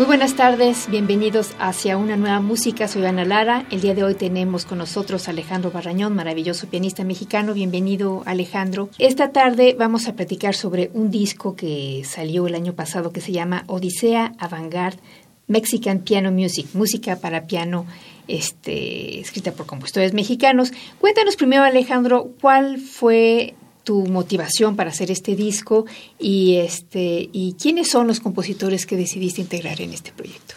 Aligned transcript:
Muy 0.00 0.06
buenas 0.06 0.34
tardes, 0.34 0.88
bienvenidos 0.90 1.52
hacia 1.58 1.98
una 1.98 2.16
nueva 2.16 2.40
música. 2.40 2.88
Soy 2.88 3.04
Ana 3.04 3.26
Lara. 3.26 3.66
El 3.70 3.82
día 3.82 3.94
de 3.94 4.02
hoy 4.02 4.14
tenemos 4.14 4.64
con 4.64 4.78
nosotros 4.78 5.28
a 5.28 5.32
Alejandro 5.32 5.70
Barrañón, 5.70 6.14
maravilloso 6.14 6.68
pianista 6.68 7.04
mexicano. 7.04 7.52
Bienvenido, 7.52 8.22
Alejandro. 8.24 8.88
Esta 8.96 9.30
tarde 9.30 9.76
vamos 9.78 10.08
a 10.08 10.14
platicar 10.14 10.54
sobre 10.54 10.90
un 10.94 11.10
disco 11.10 11.54
que 11.54 12.00
salió 12.06 12.46
el 12.46 12.54
año 12.54 12.72
pasado 12.72 13.12
que 13.12 13.20
se 13.20 13.32
llama 13.32 13.64
Odisea 13.66 14.32
Avantgarde 14.38 15.00
Mexican 15.48 15.98
Piano 15.98 16.32
Music, 16.32 16.68
música 16.72 17.16
para 17.16 17.46
piano 17.46 17.84
este, 18.26 19.20
escrita 19.20 19.52
por 19.52 19.66
compositores 19.66 20.14
mexicanos. 20.14 20.72
Cuéntanos 20.98 21.36
primero, 21.36 21.62
Alejandro, 21.62 22.30
cuál 22.40 22.78
fue 22.78 23.54
tu 23.84 24.06
motivación 24.06 24.76
para 24.76 24.90
hacer 24.90 25.10
este 25.10 25.36
disco 25.36 25.86
y 26.18 26.56
este 26.56 27.28
y 27.32 27.54
quiénes 27.60 27.90
son 27.90 28.06
los 28.06 28.20
compositores 28.20 28.86
que 28.86 28.96
decidiste 28.96 29.40
integrar 29.40 29.80
en 29.80 29.92
este 29.92 30.12
proyecto. 30.12 30.54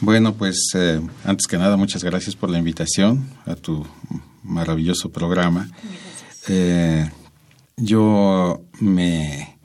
Bueno, 0.00 0.34
pues 0.34 0.70
eh, 0.74 1.00
antes 1.24 1.46
que 1.46 1.56
nada 1.56 1.76
muchas 1.76 2.04
gracias 2.04 2.36
por 2.36 2.50
la 2.50 2.58
invitación 2.58 3.28
a 3.46 3.54
tu 3.54 3.86
maravilloso 4.42 5.10
programa. 5.10 5.68
Eh, 6.48 7.10
yo 7.76 8.62
me 8.78 9.55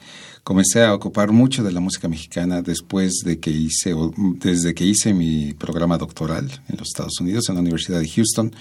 comencé 0.43 0.83
a 0.83 0.93
ocupar 0.93 1.31
mucho 1.31 1.63
de 1.63 1.71
la 1.71 1.79
música 1.79 2.07
mexicana 2.07 2.61
después 2.61 3.21
de 3.23 3.39
que 3.39 3.51
hice, 3.51 3.93
desde 4.35 4.73
que 4.73 4.85
hice 4.85 5.13
mi 5.13 5.53
programa 5.53 5.97
doctoral 5.97 6.45
en 6.67 6.77
los 6.77 6.89
Estados 6.89 7.19
Unidos, 7.19 7.49
en 7.49 7.55
la 7.55 7.61
Universidad 7.61 7.99
de 7.99 8.09
Houston. 8.09 8.53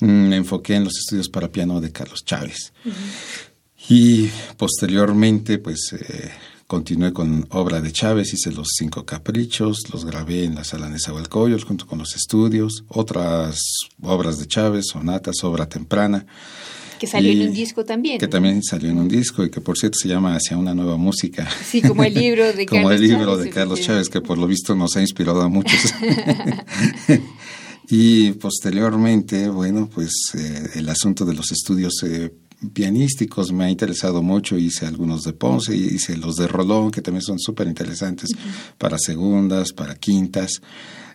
Mm, 0.00 0.28
me 0.28 0.36
enfoqué 0.36 0.74
en 0.76 0.84
los 0.84 0.96
estudios 0.98 1.28
para 1.28 1.48
piano 1.48 1.80
de 1.80 1.92
Carlos 1.92 2.24
Chávez. 2.24 2.72
Y 3.88 4.28
posteriormente, 4.56 5.58
pues, 5.58 5.92
eh, 5.92 6.30
continué 6.66 7.12
con 7.12 7.46
obra 7.50 7.80
de 7.80 7.92
Chávez, 7.92 8.32
hice 8.32 8.52
los 8.52 8.68
cinco 8.78 9.04
caprichos, 9.04 9.82
los 9.92 10.04
grabé 10.04 10.44
en 10.44 10.54
la 10.54 10.64
sala 10.64 10.86
de 10.86 10.92
Nezahualcóyotl 10.92 11.66
junto 11.66 11.86
con 11.86 11.98
los 11.98 12.14
estudios, 12.14 12.84
otras 12.88 13.58
obras 14.00 14.38
de 14.38 14.46
Chávez, 14.46 14.86
sonatas, 14.86 15.44
obra 15.44 15.68
temprana. 15.68 16.24
Que 17.02 17.08
salió 17.08 17.32
en 17.32 17.48
un 17.48 17.52
disco 17.52 17.84
también. 17.84 18.16
Que 18.20 18.28
también 18.28 18.62
salió 18.62 18.88
en 18.88 18.96
un 18.96 19.08
disco 19.08 19.44
y 19.44 19.50
que 19.50 19.60
por 19.60 19.76
cierto 19.76 19.98
se 20.00 20.06
llama 20.06 20.36
Hacia 20.36 20.56
una 20.56 20.72
nueva 20.72 20.96
música. 20.96 21.48
Sí, 21.68 21.82
como 21.82 22.04
el 22.04 22.14
libro 22.14 22.52
de 22.52 22.64
como 22.66 22.82
Carlos 22.82 23.00
el 23.00 23.08
libro 23.08 23.24
Chávez, 23.24 23.44
de 23.44 23.50
Carlos 23.50 23.80
Chávez, 23.80 24.08
que 24.08 24.20
por 24.20 24.38
lo 24.38 24.46
visto 24.46 24.76
nos 24.76 24.96
ha 24.96 25.00
inspirado 25.00 25.40
a 25.40 25.48
muchos. 25.48 25.80
y 27.90 28.30
posteriormente, 28.34 29.48
bueno, 29.48 29.90
pues 29.92 30.12
eh, 30.38 30.70
el 30.76 30.88
asunto 30.88 31.24
de 31.24 31.34
los 31.34 31.50
estudios 31.50 31.92
eh, 32.04 32.32
pianísticos 32.72 33.50
me 33.50 33.64
ha 33.64 33.70
interesado 33.70 34.22
mucho. 34.22 34.56
Hice 34.56 34.86
algunos 34.86 35.24
de 35.24 35.32
Ponce, 35.32 35.74
hice 35.74 36.16
los 36.16 36.36
de 36.36 36.46
Rolón, 36.46 36.92
que 36.92 37.02
también 37.02 37.22
son 37.22 37.40
súper 37.40 37.66
interesantes 37.66 38.30
para 38.78 38.96
segundas, 38.96 39.72
para 39.72 39.96
quintas. 39.96 40.62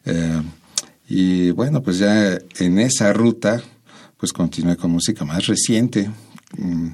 Eh, 0.04 0.42
y 1.08 1.52
bueno, 1.52 1.82
pues 1.82 2.00
ya 2.00 2.38
en 2.60 2.78
esa 2.78 3.14
ruta, 3.14 3.64
pues 4.18 4.34
continué 4.34 4.76
con 4.76 4.92
música 4.92 5.26
más 5.26 5.46
reciente. 5.46 6.10
Mm, 6.58 6.90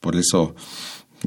por 0.00 0.16
eso 0.16 0.54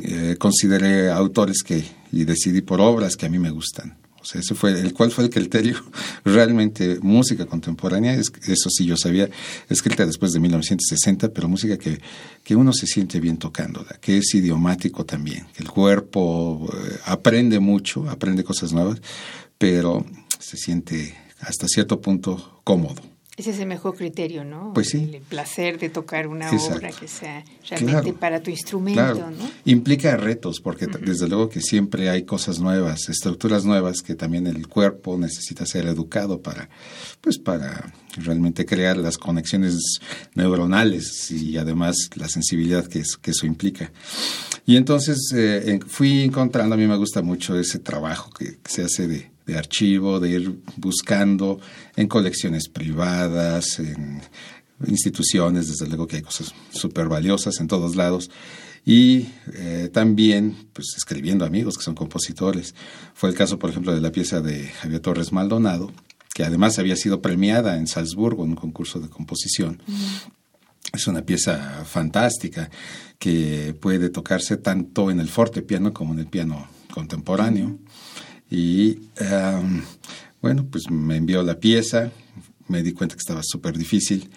eh, 0.01 0.35
consideré 0.39 1.11
autores 1.11 1.63
que 1.63 1.83
y 2.11 2.25
decidí 2.25 2.61
por 2.61 2.79
obras 2.79 3.15
que 3.15 3.25
a 3.25 3.29
mí 3.29 3.39
me 3.39 3.49
gustan. 3.49 3.97
O 4.21 4.25
sea, 4.25 4.39
ese 4.39 4.55
fue 4.55 4.71
el 4.79 4.93
cual 4.93 5.11
fue 5.11 5.25
el 5.25 5.29
criterio 5.29 5.75
realmente 6.23 6.97
música 7.01 7.45
contemporánea, 7.45 8.13
es, 8.13 8.31
eso 8.47 8.69
sí 8.69 8.85
yo 8.85 8.95
sabía, 8.95 9.29
escrita 9.67 10.05
después 10.05 10.31
de 10.31 10.39
1960, 10.39 11.33
pero 11.33 11.49
música 11.49 11.77
que, 11.77 11.99
que 12.43 12.55
uno 12.55 12.71
se 12.71 12.87
siente 12.87 13.19
bien 13.19 13.37
tocándola, 13.37 13.97
que 13.99 14.19
es 14.19 14.33
idiomático 14.33 15.05
también, 15.05 15.47
que 15.53 15.63
el 15.63 15.69
cuerpo 15.69 16.71
eh, 16.73 16.99
aprende 17.05 17.59
mucho, 17.59 18.09
aprende 18.09 18.45
cosas 18.45 18.71
nuevas, 18.71 19.01
pero 19.57 20.05
se 20.39 20.55
siente 20.55 21.15
hasta 21.41 21.67
cierto 21.67 21.99
punto 21.99 22.61
cómodo. 22.63 23.12
Ese 23.35 23.49
es 23.49 23.57
el 23.59 23.65
mejor 23.65 23.95
criterio, 23.95 24.43
¿no? 24.45 24.73
Pues 24.75 24.89
sí. 24.89 25.09
El 25.11 25.19
placer 25.21 25.79
de 25.79 25.89
tocar 25.89 26.27
una 26.27 26.51
Exacto. 26.51 26.75
obra 26.77 26.91
que 26.91 27.07
sea 27.07 27.43
realmente 27.67 28.01
Claro. 28.03 28.19
para 28.19 28.43
tu 28.43 28.51
instrumento, 28.51 29.01
Claro, 29.01 29.31
¿no? 29.31 29.49
implica 29.65 30.15
retos, 30.17 30.59
porque 30.61 30.85
desde 30.85 31.27
luego 31.27 31.49
que 31.49 31.59
siempre 31.59 32.11
hay 32.11 32.25
cosas 32.25 32.59
nuevas, 32.59 33.09
estructuras 33.09 33.65
nuevas 33.65 34.03
que 34.03 34.13
también 34.13 34.45
el 34.45 34.67
cuerpo 34.67 35.17
necesita 35.17 35.65
ser 35.65 35.87
educado 35.87 36.41
para, 36.43 36.69
pues 37.21 37.39
para 37.39 37.91
realmente 38.17 38.67
crear 38.67 38.97
las 38.97 39.17
conexiones 39.17 39.79
neuronales 40.35 41.31
y 41.31 41.57
además 41.57 41.95
la 42.15 42.27
sensibilidad 42.29 42.85
que, 42.85 42.99
es- 42.99 43.17
que 43.17 43.31
eso 43.31 43.45
implica. 43.47 43.91
Y 44.65 44.75
entonces 44.77 45.17
eh, 45.35 45.79
fui 45.87 46.21
encontrando, 46.21 46.75
a 46.75 46.77
mí 46.77 46.85
me 46.87 46.97
gusta 46.97 47.21
mucho 47.21 47.57
ese 47.57 47.79
trabajo 47.79 48.29
que, 48.31 48.57
que 48.61 48.71
se 48.71 48.83
hace 48.83 49.07
de, 49.07 49.31
de 49.45 49.57
archivo, 49.57 50.19
de 50.19 50.29
ir 50.29 50.55
buscando 50.77 51.59
en 51.95 52.07
colecciones 52.07 52.69
privadas, 52.69 53.79
en 53.79 54.21
instituciones, 54.87 55.67
desde 55.67 55.87
luego 55.87 56.07
que 56.07 56.17
hay 56.17 56.21
cosas 56.21 56.53
súper 56.71 57.07
valiosas 57.07 57.59
en 57.59 57.67
todos 57.67 57.95
lados. 57.95 58.29
Y 58.85 59.29
eh, 59.53 59.89
también, 59.93 60.55
pues, 60.73 60.87
escribiendo 60.97 61.45
amigos 61.45 61.77
que 61.77 61.83
son 61.83 61.95
compositores. 61.95 62.75
Fue 63.13 63.29
el 63.29 63.35
caso, 63.35 63.57
por 63.57 63.69
ejemplo, 63.69 63.93
de 63.95 64.01
la 64.01 64.11
pieza 64.11 64.41
de 64.41 64.67
Javier 64.67 64.99
Torres 64.99 65.31
Maldonado, 65.31 65.91
que 66.33 66.43
además 66.43 66.79
había 66.79 66.95
sido 66.95 67.21
premiada 67.21 67.77
en 67.77 67.87
Salzburgo 67.87 68.43
en 68.43 68.51
un 68.51 68.55
concurso 68.55 68.99
de 68.99 69.09
composición. 69.09 69.81
Es 70.91 71.07
una 71.07 71.21
pieza 71.21 71.85
fantástica 71.85 72.69
que 73.19 73.75
puede 73.79 74.09
tocarse 74.09 74.57
tanto 74.57 75.09
en 75.09 75.19
el 75.19 75.29
fortepiano 75.29 75.93
como 75.93 76.13
en 76.13 76.19
el 76.19 76.27
piano 76.27 76.67
contemporáneo. 76.91 77.79
Y 78.51 78.99
um, 79.21 79.81
bueno, 80.43 80.67
pues 80.69 80.91
me 80.91 81.15
envió 81.15 81.41
la 81.41 81.57
pieza, 81.57 82.11
me 82.67 82.83
di 82.83 82.91
cuenta 82.91 83.15
que 83.15 83.21
estaba 83.21 83.41
súper 83.43 83.77
difícil. 83.77 84.29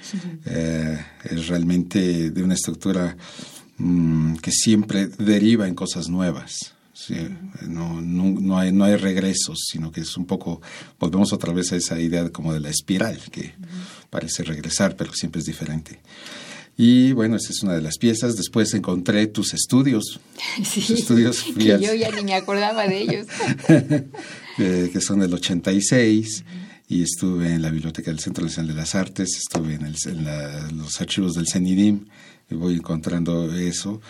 Eh, 0.46 1.04
es 1.24 1.48
realmente 1.48 2.30
de 2.30 2.42
una 2.44 2.54
estructura 2.54 3.16
mm, 3.76 4.36
que 4.36 4.52
siempre 4.52 5.08
deriva 5.08 5.66
en 5.66 5.74
cosas 5.74 6.08
nuevas. 6.08 6.74
Sí, 6.94 7.16
no, 7.66 8.00
no, 8.00 8.40
no 8.40 8.56
hay, 8.56 8.70
no 8.72 8.84
hay 8.84 8.94
regresos, 8.94 9.64
sino 9.68 9.90
que 9.90 10.02
es 10.02 10.16
un 10.16 10.26
poco, 10.26 10.62
volvemos 11.00 11.32
otra 11.32 11.52
vez 11.52 11.72
a 11.72 11.76
esa 11.76 12.00
idea 12.00 12.22
de 12.22 12.30
como 12.30 12.52
de 12.54 12.60
la 12.60 12.70
espiral, 12.70 13.20
que 13.32 13.54
parece 14.08 14.44
regresar, 14.44 14.94
pero 14.96 15.12
siempre 15.12 15.40
es 15.40 15.46
diferente. 15.46 16.00
Y 16.78 17.12
bueno, 17.12 17.36
esa 17.36 17.50
es 17.52 17.62
una 17.62 17.74
de 17.74 17.80
las 17.82 17.96
piezas. 17.98 18.36
Después 18.36 18.74
encontré 18.74 19.26
tus 19.28 19.54
estudios. 19.54 20.20
Sí, 20.64 20.80
Tus 20.80 20.90
estudios 20.90 21.42
que 21.58 21.78
yo 21.80 21.94
ya 21.94 22.10
ni 22.10 22.22
me 22.24 22.34
acordaba 22.34 22.86
de 22.86 23.00
ellos. 23.02 23.26
eh, 24.58 24.90
que 24.92 25.00
son 25.00 25.20
del 25.20 25.32
86, 25.34 26.44
y 26.88 27.02
estuve 27.02 27.52
en 27.52 27.62
la 27.62 27.70
Biblioteca 27.70 28.10
del 28.10 28.20
Centro 28.20 28.44
Nacional 28.44 28.68
de 28.68 28.74
las 28.80 28.94
Artes, 28.94 29.36
estuve 29.36 29.74
en, 29.74 29.86
el- 29.86 29.96
en 30.06 30.24
la- 30.24 30.70
los 30.72 31.00
archivos 31.00 31.34
del 31.34 31.46
CENIDIM, 31.48 32.06
y 32.50 32.54
voy 32.54 32.74
encontrando 32.74 33.52
eso. 33.54 34.00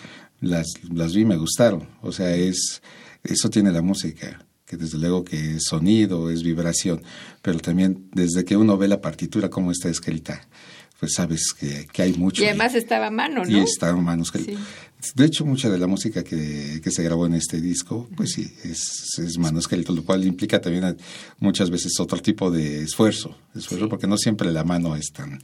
Las, 0.41 0.67
las 0.93 1.13
vi, 1.15 1.25
me 1.25 1.37
gustaron. 1.37 1.87
O 2.01 2.11
sea, 2.11 2.35
es 2.35 2.81
eso 3.23 3.49
tiene 3.49 3.71
la 3.71 3.81
música, 3.81 4.45
que 4.65 4.77
desde 4.77 4.97
luego 4.99 5.23
que 5.25 5.55
es 5.55 5.63
sonido, 5.65 6.29
es 6.29 6.43
vibración, 6.43 7.01
pero 7.41 7.59
también 7.59 8.07
desde 8.13 8.45
que 8.45 8.55
uno 8.55 8.77
ve 8.77 8.87
la 8.87 9.01
partitura, 9.01 9.49
cómo 9.49 9.71
está 9.71 9.89
escrita, 9.89 10.47
pues 10.99 11.13
sabes 11.13 11.53
que, 11.59 11.85
que 11.91 12.01
hay 12.01 12.13
mucho. 12.13 12.41
Y 12.41 12.45
ahí. 12.45 12.49
además 12.49 12.75
estaba 12.75 13.07
a 13.07 13.11
mano, 13.11 13.43
¿no? 13.43 13.49
Y 13.49 13.59
está 13.59 13.89
en 13.89 14.03
manuscrito. 14.03 14.51
Sí. 14.51 14.57
De 15.13 15.25
hecho, 15.25 15.45
mucha 15.45 15.69
de 15.69 15.77
la 15.77 15.85
música 15.85 16.23
que, 16.23 16.81
que 16.83 16.89
se 16.91 17.03
grabó 17.03 17.27
en 17.27 17.35
este 17.35 17.61
disco, 17.61 18.09
pues 18.17 18.31
sí, 18.31 18.51
es, 18.63 19.19
es 19.19 19.37
manuscrito, 19.37 19.93
lo 19.93 20.03
cual 20.03 20.25
implica 20.25 20.59
también 20.59 20.85
a- 20.85 20.95
muchas 21.39 21.69
veces 21.69 21.99
otro 21.99 22.19
tipo 22.19 22.49
de 22.49 22.81
esfuerzo, 22.81 23.37
esfuerzo 23.55 23.89
porque 23.89 24.07
no 24.07 24.17
siempre 24.17 24.51
la 24.51 24.63
mano 24.63 24.95
es 24.95 25.11
tan, 25.13 25.39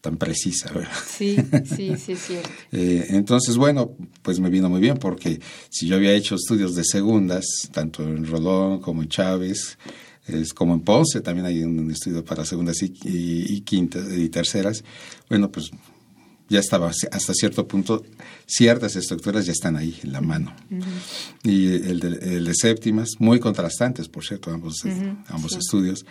tan 0.00 0.16
precisa, 0.16 0.72
¿verdad? 0.72 0.90
Sí, 1.06 1.36
sí, 1.66 1.92
sí, 1.98 2.12
es 2.12 2.18
cierto. 2.26 2.48
Eh, 2.72 3.06
entonces, 3.10 3.58
bueno, 3.58 3.94
pues 4.22 4.40
me 4.40 4.48
vino 4.48 4.70
muy 4.70 4.80
bien 4.80 4.96
porque 4.96 5.38
si 5.68 5.86
yo 5.86 5.96
había 5.96 6.12
hecho 6.14 6.36
estudios 6.36 6.74
de 6.74 6.82
segundas, 6.84 7.44
tanto 7.72 8.02
en 8.04 8.26
Rolón 8.26 8.80
como 8.80 9.02
en 9.02 9.08
Chávez, 9.10 9.76
es 10.26 10.54
como 10.54 10.74
en 10.74 10.80
Ponce 10.80 11.20
también 11.20 11.46
hay 11.46 11.62
un 11.62 11.90
estudio 11.90 12.24
para 12.24 12.44
segundas 12.44 12.82
y, 12.82 12.92
y, 13.04 13.54
y 13.54 13.60
quintas 13.60 14.06
y 14.16 14.28
terceras, 14.28 14.84
bueno, 15.28 15.50
pues 15.50 15.70
ya 16.48 16.60
estaba 16.60 16.88
hasta 16.88 17.34
cierto 17.34 17.66
punto, 17.66 18.04
ciertas 18.46 18.96
estructuras 18.96 19.46
ya 19.46 19.52
están 19.52 19.76
ahí 19.76 19.98
en 20.02 20.12
la 20.12 20.20
mano. 20.20 20.54
Y 21.42 21.68
el 21.68 22.00
de, 22.00 22.54
séptimas, 22.54 23.10
muy 23.18 23.40
contrastantes, 23.40 24.08
por 24.08 24.24
cierto, 24.24 24.50
ambos, 24.50 24.84
ambos 25.28 25.56
estudios. 25.56 26.04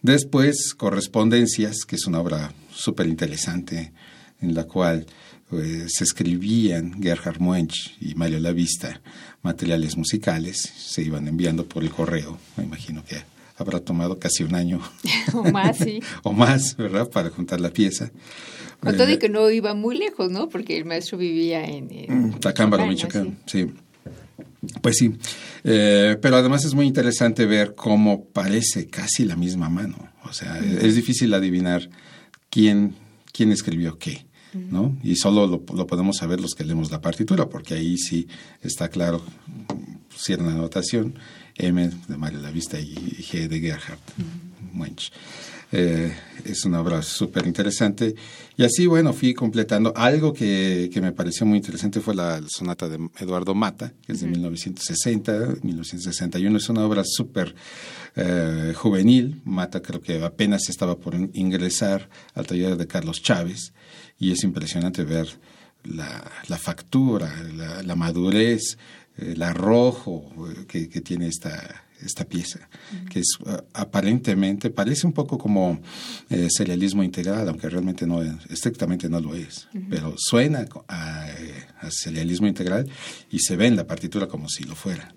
Después, 0.00 0.74
Correspondencias, 0.74 1.84
que 1.84 1.96
es 1.96 2.06
una 2.06 2.20
obra 2.20 2.52
súper 2.72 3.06
interesante, 3.06 3.92
en 4.40 4.54
la 4.54 4.64
cual 4.64 5.06
pues, 5.48 5.92
se 5.94 6.04
escribían 6.04 7.02
Gerhard 7.02 7.40
Muench 7.40 7.96
y 8.00 8.14
Mario 8.14 8.40
Lavista 8.40 9.00
materiales 9.42 9.96
musicales, 9.96 10.56
se 10.58 11.02
iban 11.02 11.26
enviando 11.26 11.66
por 11.66 11.82
el 11.82 11.90
correo, 11.90 12.38
me 12.56 12.64
imagino 12.64 13.04
que 13.04 13.31
habrá 13.62 13.80
tomado 13.80 14.18
casi 14.18 14.44
un 14.44 14.54
año. 14.54 14.80
o 15.32 15.44
más, 15.44 15.78
sí. 15.78 16.00
o 16.22 16.32
más, 16.32 16.76
¿verdad? 16.76 17.08
Para 17.10 17.30
juntar 17.30 17.60
la 17.60 17.70
pieza. 17.70 18.10
Con 18.80 18.96
todo 18.96 19.10
y 19.10 19.18
que 19.18 19.28
no 19.28 19.48
iba 19.48 19.74
muy 19.74 19.96
lejos, 19.96 20.30
¿no? 20.30 20.48
Porque 20.48 20.76
el 20.76 20.84
maestro 20.84 21.16
vivía 21.16 21.64
en... 21.64 21.88
en 21.92 22.32
Tacámbaro, 22.40 22.84
Michoacán, 22.86 23.38
sí. 23.46 23.70
Pues 24.80 24.96
sí, 24.96 25.12
eh, 25.64 26.16
pero 26.20 26.36
además 26.36 26.64
es 26.64 26.74
muy 26.74 26.86
interesante 26.86 27.46
ver 27.46 27.74
cómo 27.74 28.26
parece 28.26 28.86
casi 28.88 29.24
la 29.24 29.36
misma 29.36 29.68
mano. 29.68 29.96
O 30.24 30.32
sea, 30.32 30.58
es 30.58 30.94
difícil 30.94 31.34
adivinar 31.34 31.90
quién, 32.48 32.94
quién 33.32 33.50
escribió 33.50 33.98
qué. 33.98 34.24
¿no? 34.54 34.96
Y 35.02 35.16
solo 35.16 35.46
lo, 35.46 35.86
podemos 35.86 36.18
saber 36.18 36.40
los 36.40 36.54
que 36.54 36.64
leemos 36.64 36.90
la 36.90 37.00
partitura, 37.00 37.48
porque 37.48 37.74
ahí 37.74 37.96
sí 37.96 38.28
está 38.60 38.88
claro, 38.88 39.22
cierta 40.14 40.44
anotación, 40.44 41.18
M 41.56 41.90
de 42.08 42.16
Mario 42.16 42.40
Lavista 42.40 42.78
y 42.80 42.94
G 42.94 43.48
de 43.48 43.60
Gerhard. 43.60 43.98
Eh, 45.74 46.14
es 46.44 46.64
una 46.66 46.80
obra 46.80 47.02
súper 47.02 47.46
interesante. 47.46 48.14
Y 48.56 48.62
así, 48.62 48.86
bueno, 48.86 49.14
fui 49.14 49.32
completando. 49.32 49.92
Algo 49.96 50.32
que, 50.34 50.90
que, 50.92 51.00
me 51.00 51.12
pareció 51.12 51.46
muy 51.46 51.56
interesante 51.56 52.00
fue 52.00 52.14
la 52.14 52.42
sonata 52.46 52.88
de 52.88 52.98
Eduardo 53.18 53.54
Mata, 53.54 53.92
que 54.04 54.12
es 54.12 54.20
de 54.20 54.26
1960, 54.26 55.56
1961. 55.62 56.58
Es 56.58 56.68
una 56.68 56.84
obra 56.84 57.02
súper 57.04 57.54
eh, 58.16 58.74
juvenil. 58.76 59.40
Mata 59.44 59.80
creo 59.80 60.02
que 60.02 60.22
apenas 60.22 60.68
estaba 60.68 60.98
por 60.98 61.14
ingresar 61.32 62.08
al 62.34 62.46
taller 62.46 62.76
de 62.76 62.86
Carlos 62.86 63.22
Chávez. 63.22 63.72
Y 64.18 64.30
es 64.32 64.44
impresionante 64.44 65.04
ver 65.04 65.28
la, 65.84 66.30
la 66.48 66.58
factura, 66.58 67.34
la, 67.82 67.96
madurez, 67.96 68.78
el 69.16 69.42
arrojo 69.42 70.30
que, 70.68 70.88
que 70.88 71.00
tiene 71.00 71.26
esta 71.26 71.84
esta 72.04 72.24
pieza, 72.24 72.68
que 73.10 73.20
es 73.20 73.38
uh, 73.40 73.62
aparentemente, 73.74 74.70
parece 74.70 75.06
un 75.06 75.12
poco 75.12 75.38
como 75.38 75.80
eh, 76.30 76.48
serialismo 76.50 77.02
integral, 77.02 77.48
aunque 77.48 77.68
realmente 77.68 78.06
no, 78.06 78.22
estrictamente 78.50 79.08
no 79.08 79.20
lo 79.20 79.34
es, 79.34 79.68
pero 79.88 80.14
suena 80.16 80.66
a, 80.88 81.26
serialismo 81.90 82.46
integral 82.46 82.88
y 83.30 83.40
se 83.40 83.56
ve 83.56 83.66
en 83.66 83.76
la 83.76 83.86
partitura 83.86 84.28
como 84.28 84.48
si 84.48 84.64
lo 84.64 84.74
fuera. 84.74 85.12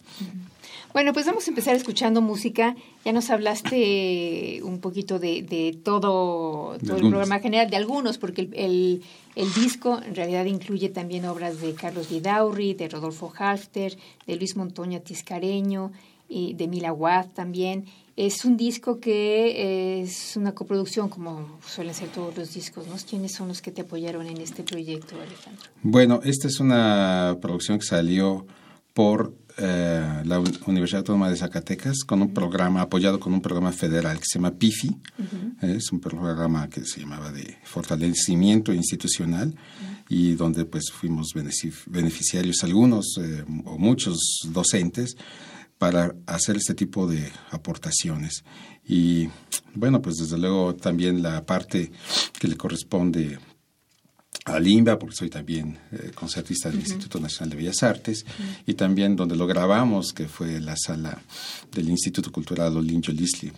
Bueno, 0.94 1.12
pues 1.12 1.25
vamos 1.25 1.45
a 1.45 1.50
empezar 1.50 1.75
escuchando 1.75 2.21
música. 2.21 2.75
Ya 3.03 3.12
nos 3.12 3.30
hablaste 3.30 4.62
un 4.63 4.80
poquito 4.80 5.19
de, 5.19 5.77
todo, 5.83 6.77
todo 6.77 6.95
el 6.95 7.09
programa 7.09 7.39
general, 7.39 7.69
de 7.69 7.75
algunos, 7.75 8.18
porque 8.18 8.41
el, 8.44 8.53
el, 8.53 9.03
disco 9.36 10.02
en 10.02 10.16
realidad 10.16 10.46
incluye 10.46 10.90
también 10.90 11.26
obras 11.26 11.60
de 11.62 11.74
Carlos 11.74 12.10
Vidaurri, 12.10 12.74
de 12.74 12.88
Rodolfo 12.88 13.34
Halfter, 13.38 13.98
de 14.26 14.36
Luis 14.36 14.56
Montoña 14.56 15.00
Tiscareño, 15.00 15.92
y 16.28 16.54
de 16.54 16.68
Mila 16.68 16.94
Watt 16.94 17.34
también. 17.34 17.86
Es 18.16 18.46
un 18.46 18.56
disco 18.56 19.00
que 19.00 20.02
es 20.02 20.38
una 20.38 20.54
coproducción, 20.54 21.10
como 21.10 21.60
suelen 21.68 21.94
ser 21.94 22.10
todos 22.10 22.36
los 22.38 22.54
discos. 22.54 22.88
¿no? 22.88 22.96
¿Quiénes 23.08 23.34
son 23.34 23.50
los 23.50 23.62
que 23.62 23.72
te 23.72 23.82
apoyaron 23.82 24.26
en 24.28 24.38
este 24.38 24.64
proyecto, 24.64 25.16
Alejandro? 25.16 25.70
Bueno, 25.84 26.22
esta 26.24 26.48
es 26.48 26.60
una 26.60 27.38
producción 27.42 27.80
que 27.80 27.86
salió 27.86 28.46
por 28.94 29.34
eh, 29.57 30.22
la 30.25 30.40
Universidad 30.66 31.00
Autónoma 31.00 31.30
de 31.30 31.38
Zacatecas 31.38 32.04
con 32.06 32.22
un 32.22 32.34
programa, 32.34 32.81
apoyado 32.81 33.19
con 33.19 33.34
un 33.34 33.42
programa 33.42 33.72
federal 33.72 34.18
que 34.18 34.25
se 34.25 34.40
llama 34.40 34.52
PIFI. 34.52 34.98
Es 35.62 35.92
un 35.92 36.00
programa 36.00 36.69
que 36.69 36.84
se 36.86 37.00
llamaba 37.00 37.31
de 37.31 37.57
fortalecimiento 37.63 38.74
institucional 38.74 39.56
y 40.10 40.34
donde 40.34 40.66
pues 40.66 40.92
fuimos 40.92 41.34
beneficiarios 41.34 42.63
algunos 42.63 43.18
eh, 43.22 43.46
o 43.66 43.78
muchos 43.78 44.18
docentes 44.52 45.16
para 45.78 46.16
hacer 46.25 46.58
este 46.58 46.74
tipo 46.74 47.08
de 47.08 47.31
aportaciones. 47.51 48.44
Y 48.88 49.30
bueno, 49.74 50.01
pues 50.01 50.18
desde 50.18 50.38
luego 50.38 50.75
también 50.75 51.24
la 51.24 51.46
parte 51.46 51.92
que 52.40 52.48
le 52.48 52.56
corresponde 52.58 53.40
a 54.45 54.59
Limba, 54.59 55.00
porque 55.00 55.15
soy 55.15 55.30
también 55.30 55.80
eh, 55.92 56.12
concertista 56.13 56.69
del 56.69 56.80
Instituto 56.80 57.19
Nacional 57.19 57.50
de 57.50 57.56
Bellas 57.56 57.81
Artes, 57.81 58.25
y 58.68 58.75
también 58.75 59.15
donde 59.15 59.36
lo 59.36 59.47
grabamos, 59.47 60.13
que 60.13 60.27
fue 60.27 60.59
la 60.62 60.75
sala 60.77 61.19
del 61.71 61.89
Instituto 61.89 62.31
Cultural 62.31 62.77
Olinjo 62.77 63.12
Lisli, 63.12 63.51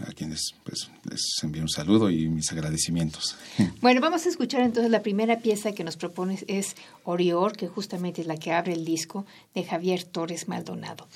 a 0.00 0.12
quienes 0.12 0.54
pues, 0.64 0.90
les 1.08 1.22
envío 1.44 1.62
un 1.62 1.68
saludo 1.68 2.10
y 2.10 2.28
mis 2.28 2.50
agradecimientos. 2.52 3.36
Bueno, 3.80 4.00
vamos 4.00 4.24
a 4.24 4.30
escuchar 4.30 4.62
entonces 4.62 4.90
la 4.90 5.02
primera 5.02 5.40
pieza 5.40 5.72
que 5.72 5.84
nos 5.84 5.96
propones 5.96 6.44
es 6.48 6.74
Orior, 7.04 7.54
que 7.54 7.68
justamente 7.68 8.22
es 8.22 8.26
la 8.26 8.36
que 8.36 8.52
abre 8.52 8.72
el 8.72 8.84
disco 8.84 9.26
de 9.54 9.62
Javier 9.62 10.04
Torres 10.04 10.48
Maldonado. 10.48 11.06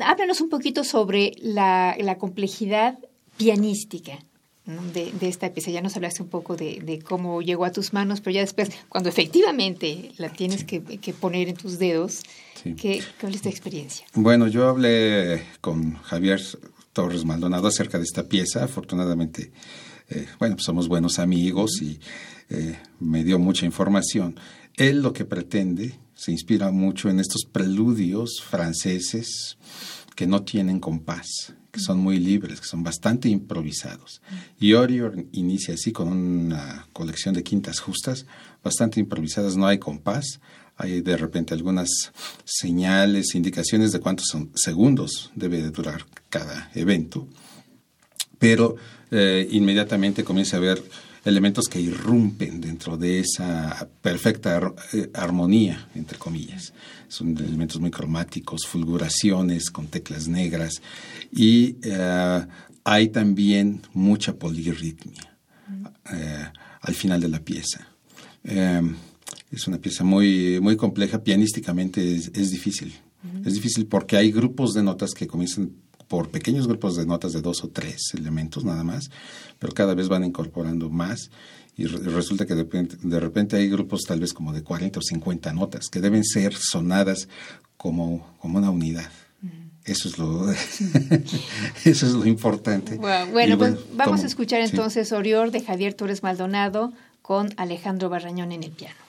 Háblanos 0.00 0.40
un 0.40 0.48
poquito 0.48 0.84
sobre 0.84 1.32
la, 1.40 1.96
la 1.98 2.16
complejidad 2.16 2.98
pianística 3.36 4.18
de, 4.92 5.12
esta 5.28 5.52
pieza. 5.52 5.70
Ya 5.70 5.80
nos 5.80 5.96
hablaste 5.96 6.22
un 6.22 6.28
poco 6.28 6.56
de, 6.56 7.02
cómo 7.06 7.42
llegó 7.42 7.64
a 7.64 7.72
tus 7.72 7.92
manos, 7.92 8.20
pero 8.20 8.34
ya 8.34 8.40
después, 8.40 8.70
cuando 8.88 9.08
efectivamente 9.08 10.12
la 10.18 10.28
tienes 10.30 10.64
que, 10.64 10.80
poner 11.18 11.48
en 11.48 11.56
tus 11.56 11.78
dedos, 11.78 12.22
¿qué, 12.62 13.02
¿cuál 13.20 13.34
es 13.34 13.42
tu 13.42 13.48
experiencia? 13.48 14.06
Bueno, 14.14 14.46
yo 14.46 14.68
hablé 14.68 15.42
con 15.60 15.94
Javier 16.02 16.40
Torres 16.92 17.24
Maldonado 17.24 17.68
acerca 17.68 17.98
de 17.98 18.04
esta 18.04 18.28
pieza. 18.28 18.64
Afortunadamente, 18.64 19.52
eh, 20.10 20.26
bueno, 20.38 20.56
pues 20.56 20.64
somos 20.64 20.88
buenos 20.88 21.18
amigos 21.18 21.80
y 21.82 22.00
eh, 22.50 22.78
me 23.00 23.24
dio 23.24 23.38
mucha 23.38 23.66
información. 23.66 24.38
Él 24.76 25.02
lo 25.02 25.12
que 25.12 25.24
pretende 25.24 25.98
se 26.14 26.32
inspira 26.32 26.70
mucho 26.70 27.08
en 27.08 27.20
estos 27.20 27.44
preludios 27.44 28.42
franceses 28.42 29.56
que 30.14 30.26
no 30.26 30.42
tienen 30.42 30.80
compás, 30.80 31.54
son 31.78 31.98
muy 31.98 32.18
libres, 32.18 32.60
que 32.60 32.66
son 32.66 32.82
bastante 32.82 33.28
improvisados. 33.28 34.20
Y 34.58 34.74
Orior 34.74 35.24
inicia 35.32 35.74
así 35.74 35.92
con 35.92 36.08
una 36.08 36.86
colección 36.92 37.34
de 37.34 37.42
quintas 37.42 37.80
justas, 37.80 38.26
bastante 38.62 39.00
improvisadas, 39.00 39.56
no 39.56 39.66
hay 39.66 39.78
compás, 39.78 40.40
hay 40.76 41.00
de 41.00 41.16
repente 41.16 41.54
algunas 41.54 41.88
señales, 42.44 43.34
indicaciones 43.34 43.92
de 43.92 44.00
cuántos 44.00 44.36
segundos 44.54 45.30
debe 45.34 45.62
durar 45.70 46.06
cada 46.28 46.70
evento, 46.74 47.26
pero 48.38 48.76
eh, 49.10 49.48
inmediatamente 49.50 50.22
comienza 50.22 50.56
a 50.56 50.60
ver 50.60 50.82
elementos 51.24 51.66
que 51.66 51.80
irrumpen 51.80 52.60
dentro 52.60 52.96
de 52.96 53.20
esa 53.20 53.88
perfecta 54.00 54.74
eh, 54.92 55.10
armonía, 55.14 55.88
entre 55.94 56.18
comillas. 56.18 56.72
Son 57.08 57.36
elementos 57.36 57.80
muy 57.80 57.90
cromáticos, 57.90 58.66
fulguraciones 58.66 59.70
con 59.70 59.88
teclas 59.88 60.28
negras 60.28 60.80
y 61.32 61.76
eh, 61.82 62.46
hay 62.84 63.08
también 63.08 63.82
mucha 63.92 64.34
polirritmia 64.34 65.36
eh, 66.12 66.46
al 66.80 66.94
final 66.94 67.20
de 67.20 67.28
la 67.28 67.40
pieza. 67.40 67.88
es 68.44 69.66
una 69.66 69.78
pieza 69.78 70.04
muy, 70.04 70.60
muy 70.60 70.76
compleja, 70.76 71.22
pianísticamente 71.22 72.14
es, 72.14 72.50
difícil. 72.50 72.94
Es 73.44 73.54
difícil 73.54 73.86
porque 73.86 74.16
hay 74.16 74.30
grupos 74.30 74.74
de 74.74 74.82
notas 74.82 75.12
que 75.12 75.26
comienzan 75.26 75.72
por 76.08 76.30
pequeños 76.30 76.66
grupos 76.66 76.96
de 76.96 77.06
notas 77.06 77.32
de 77.32 77.42
dos 77.42 77.62
o 77.62 77.68
tres 77.68 78.14
elementos 78.14 78.64
nada 78.64 78.82
más, 78.82 79.10
pero 79.58 79.72
cada 79.72 79.94
vez 79.94 80.08
van 80.08 80.24
incorporando 80.24 80.90
más 80.90 81.30
y 81.76 81.86
resulta 81.86 82.44
que 82.44 82.56
de 82.56 83.20
repente, 83.20 83.56
hay 83.56 83.70
grupos 83.70 84.02
tal 84.02 84.18
vez 84.18 84.32
como 84.32 84.52
de 84.52 84.64
40 84.64 84.98
o 84.98 85.02
50 85.02 85.52
notas 85.52 85.88
que 85.88 86.00
deben 86.00 86.24
ser 86.24 86.52
sonadas 86.52 87.28
como, 87.76 88.26
como 88.40 88.58
una 88.58 88.70
unidad. 88.70 89.08
Eso 89.84 90.08
es 90.08 90.18
lo, 90.18 90.50
eso 91.84 92.06
es 92.06 92.12
lo 92.12 92.26
importante. 92.26 92.96
Bueno, 92.96 93.56
pues 93.56 93.76
vamos 93.94 94.24
a 94.24 94.26
escuchar 94.26 94.60
entonces 94.60 95.12
Orior 95.12 95.52
de 95.52 95.62
Javier 95.62 95.94
Torres 95.94 96.24
Maldonado 96.24 96.92
con 97.22 97.48
Alejandro 97.56 98.08
Barrañón 98.08 98.50
en 98.50 98.64
el 98.64 98.72
piano. 98.72 99.07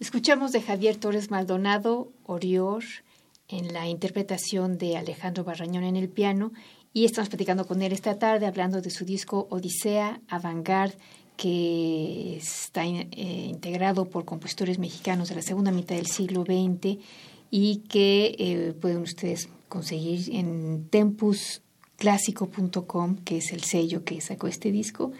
Escuchamos 0.00 0.50
de 0.50 0.60
Javier 0.60 0.96
Torres 0.96 1.30
Maldonado, 1.30 2.10
Orior, 2.24 2.82
en 3.46 3.72
la 3.72 3.88
interpretación 3.88 4.76
de 4.76 4.96
Alejandro 4.96 5.44
Barrañón 5.44 5.84
en 5.84 5.94
el 5.94 6.08
piano, 6.08 6.50
y 6.92 7.04
estamos 7.04 7.28
platicando 7.28 7.64
con 7.64 7.80
él 7.80 7.92
esta 7.92 8.18
tarde 8.18 8.46
hablando 8.46 8.80
de 8.80 8.90
su 8.90 9.04
disco 9.04 9.46
Odisea 9.50 10.20
Avantgarde, 10.28 10.96
que 11.36 12.36
está 12.36 12.84
eh, 12.84 13.46
integrado 13.48 14.06
por 14.06 14.24
compositores 14.24 14.80
mexicanos 14.80 15.28
de 15.28 15.36
la 15.36 15.42
segunda 15.42 15.70
mitad 15.70 15.94
del 15.94 16.06
siglo 16.06 16.42
XX 16.42 16.98
y 17.50 17.82
que 17.88 18.34
eh, 18.38 18.72
pueden 18.80 18.98
ustedes 18.98 19.48
conseguir 19.68 20.34
en 20.34 20.88
tempusclásico.com, 20.88 23.16
que 23.18 23.36
es 23.38 23.52
el 23.52 23.62
sello 23.62 24.02
que 24.04 24.20
sacó 24.20 24.48
este 24.48 24.72
disco. 24.72 25.12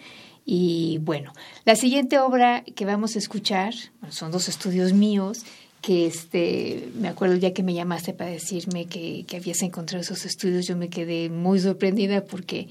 Y 0.44 0.98
bueno, 1.02 1.33
la 1.64 1.76
siguiente 1.76 2.18
obra 2.18 2.64
que 2.74 2.85
vamos 2.85 3.16
a 3.16 3.18
escuchar, 3.18 3.74
son 4.11 4.30
dos 4.30 4.48
estudios 4.48 4.92
míos, 4.92 5.44
que 5.80 6.07
este, 6.07 6.88
me 6.94 7.09
acuerdo 7.09 7.37
ya 7.37 7.52
que 7.52 7.62
me 7.62 7.74
llamaste 7.74 8.14
para 8.14 8.30
decirme 8.30 8.87
que, 8.87 9.24
que 9.26 9.37
habías 9.37 9.62
encontrado 9.62 10.02
esos 10.02 10.24
estudios, 10.24 10.66
yo 10.66 10.76
me 10.76 10.88
quedé 10.88 11.28
muy 11.28 11.61
sorprendida 11.61 12.24
porque 12.24 12.68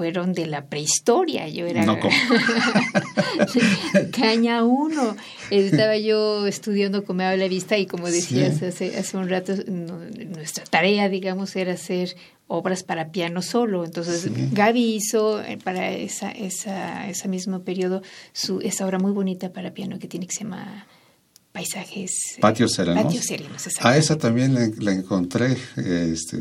fueron 0.00 0.32
de 0.32 0.46
la 0.46 0.64
prehistoria. 0.64 1.46
Yo 1.48 1.66
era 1.66 1.84
caña 4.12 4.64
uno. 4.64 5.14
Estaba 5.50 5.98
yo 5.98 6.46
estudiando 6.46 7.04
con 7.04 7.18
la 7.18 7.36
vista 7.48 7.76
y 7.76 7.84
como 7.84 8.06
decías 8.10 8.62
hace, 8.62 8.96
hace 8.96 9.16
un 9.18 9.28
rato, 9.28 9.52
nuestra 9.66 10.64
tarea, 10.64 11.10
digamos, 11.10 11.54
era 11.54 11.74
hacer 11.74 12.16
obras 12.46 12.82
para 12.82 13.12
piano 13.12 13.42
solo. 13.42 13.84
Entonces, 13.84 14.30
Gaby 14.54 14.94
hizo 14.94 15.42
eh, 15.42 15.58
para 15.62 15.90
esa, 15.90 16.30
esa, 16.30 17.06
ese 17.10 17.28
mismo 17.28 17.62
periodo 17.62 18.00
su, 18.32 18.62
esa 18.62 18.86
obra 18.86 18.98
muy 18.98 19.12
bonita 19.12 19.52
para 19.52 19.74
piano 19.74 19.98
que 19.98 20.08
tiene 20.08 20.26
que 20.26 20.32
se 20.32 20.44
llama 20.44 20.86
Paisajes. 21.52 22.38
Eh, 22.38 22.40
Patios 22.40 22.72
Serenos. 22.72 23.04
Patios 23.04 23.26
Serenos, 23.26 23.68
Ah, 23.80 23.98
esa 23.98 24.16
también 24.16 24.72
la, 24.78 24.92
encontré. 24.92 25.58
Este, 25.76 26.38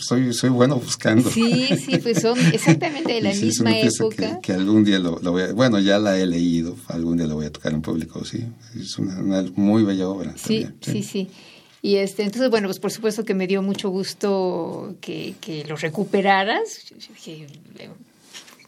soy, 0.00 0.32
soy 0.32 0.50
bueno 0.50 0.76
buscando. 0.76 1.30
Sí, 1.30 1.68
sí, 1.76 1.98
pues 1.98 2.20
son 2.20 2.38
exactamente 2.52 3.12
de 3.12 3.20
la 3.22 3.34
misma 3.34 3.78
época. 3.78 4.40
Que, 4.40 4.52
algún 4.52 4.84
día 4.84 4.98
lo, 4.98 5.18
voy 5.20 5.42
a, 5.42 5.52
bueno, 5.52 5.78
ya 5.80 5.98
la 5.98 6.18
he 6.18 6.26
leído, 6.26 6.76
algún 6.88 7.16
día 7.16 7.26
lo 7.26 7.36
voy 7.36 7.46
a 7.46 7.52
tocar 7.52 7.72
en 7.72 7.82
público, 7.82 8.24
sí. 8.24 8.44
Es 8.78 8.98
una, 8.98 9.44
muy 9.56 9.82
bella 9.82 10.08
obra. 10.08 10.34
Sí, 10.36 10.66
sí, 10.80 11.02
sí, 11.02 11.28
Y 11.82 11.96
este, 11.96 12.22
entonces, 12.22 12.50
bueno, 12.50 12.68
pues 12.68 12.78
por 12.78 12.90
supuesto 12.90 13.24
que 13.24 13.34
me 13.34 13.46
dio 13.46 13.62
mucho 13.62 13.88
gusto 13.88 14.96
que, 15.00 15.34
que 15.40 15.64
lo 15.64 15.76
recuperaras. 15.76 16.92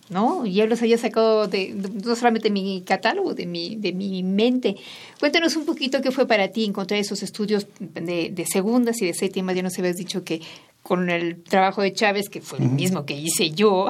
¿No? 0.08 0.46
Yo 0.46 0.66
los 0.66 0.80
había 0.82 0.98
sacado 0.98 1.46
de, 1.48 1.74
no 1.74 2.16
solamente 2.16 2.48
de 2.48 2.52
mi 2.52 2.82
catálogo, 2.82 3.34
de 3.34 3.46
mi, 3.46 3.76
de 3.76 3.92
mi 3.92 4.22
mente. 4.22 4.76
Cuéntanos 5.18 5.56
un 5.56 5.66
poquito 5.66 6.00
qué 6.00 6.10
fue 6.10 6.26
para 6.26 6.48
ti 6.48 6.64
encontrar 6.64 7.00
esos 7.00 7.22
estudios 7.22 7.66
de, 7.80 8.30
de 8.30 8.46
segundas 8.46 9.00
y 9.02 9.06
de 9.06 9.14
séptimas. 9.14 9.56
Ya 9.56 9.62
nos 9.62 9.78
habías 9.78 9.96
dicho 9.96 10.24
que 10.24 10.40
con 10.86 11.10
el 11.10 11.42
trabajo 11.42 11.82
de 11.82 11.92
Chávez, 11.92 12.28
que 12.28 12.40
fue 12.40 12.60
el 12.60 12.68
mismo 12.68 13.04
que 13.04 13.18
hice 13.18 13.50
yo, 13.50 13.88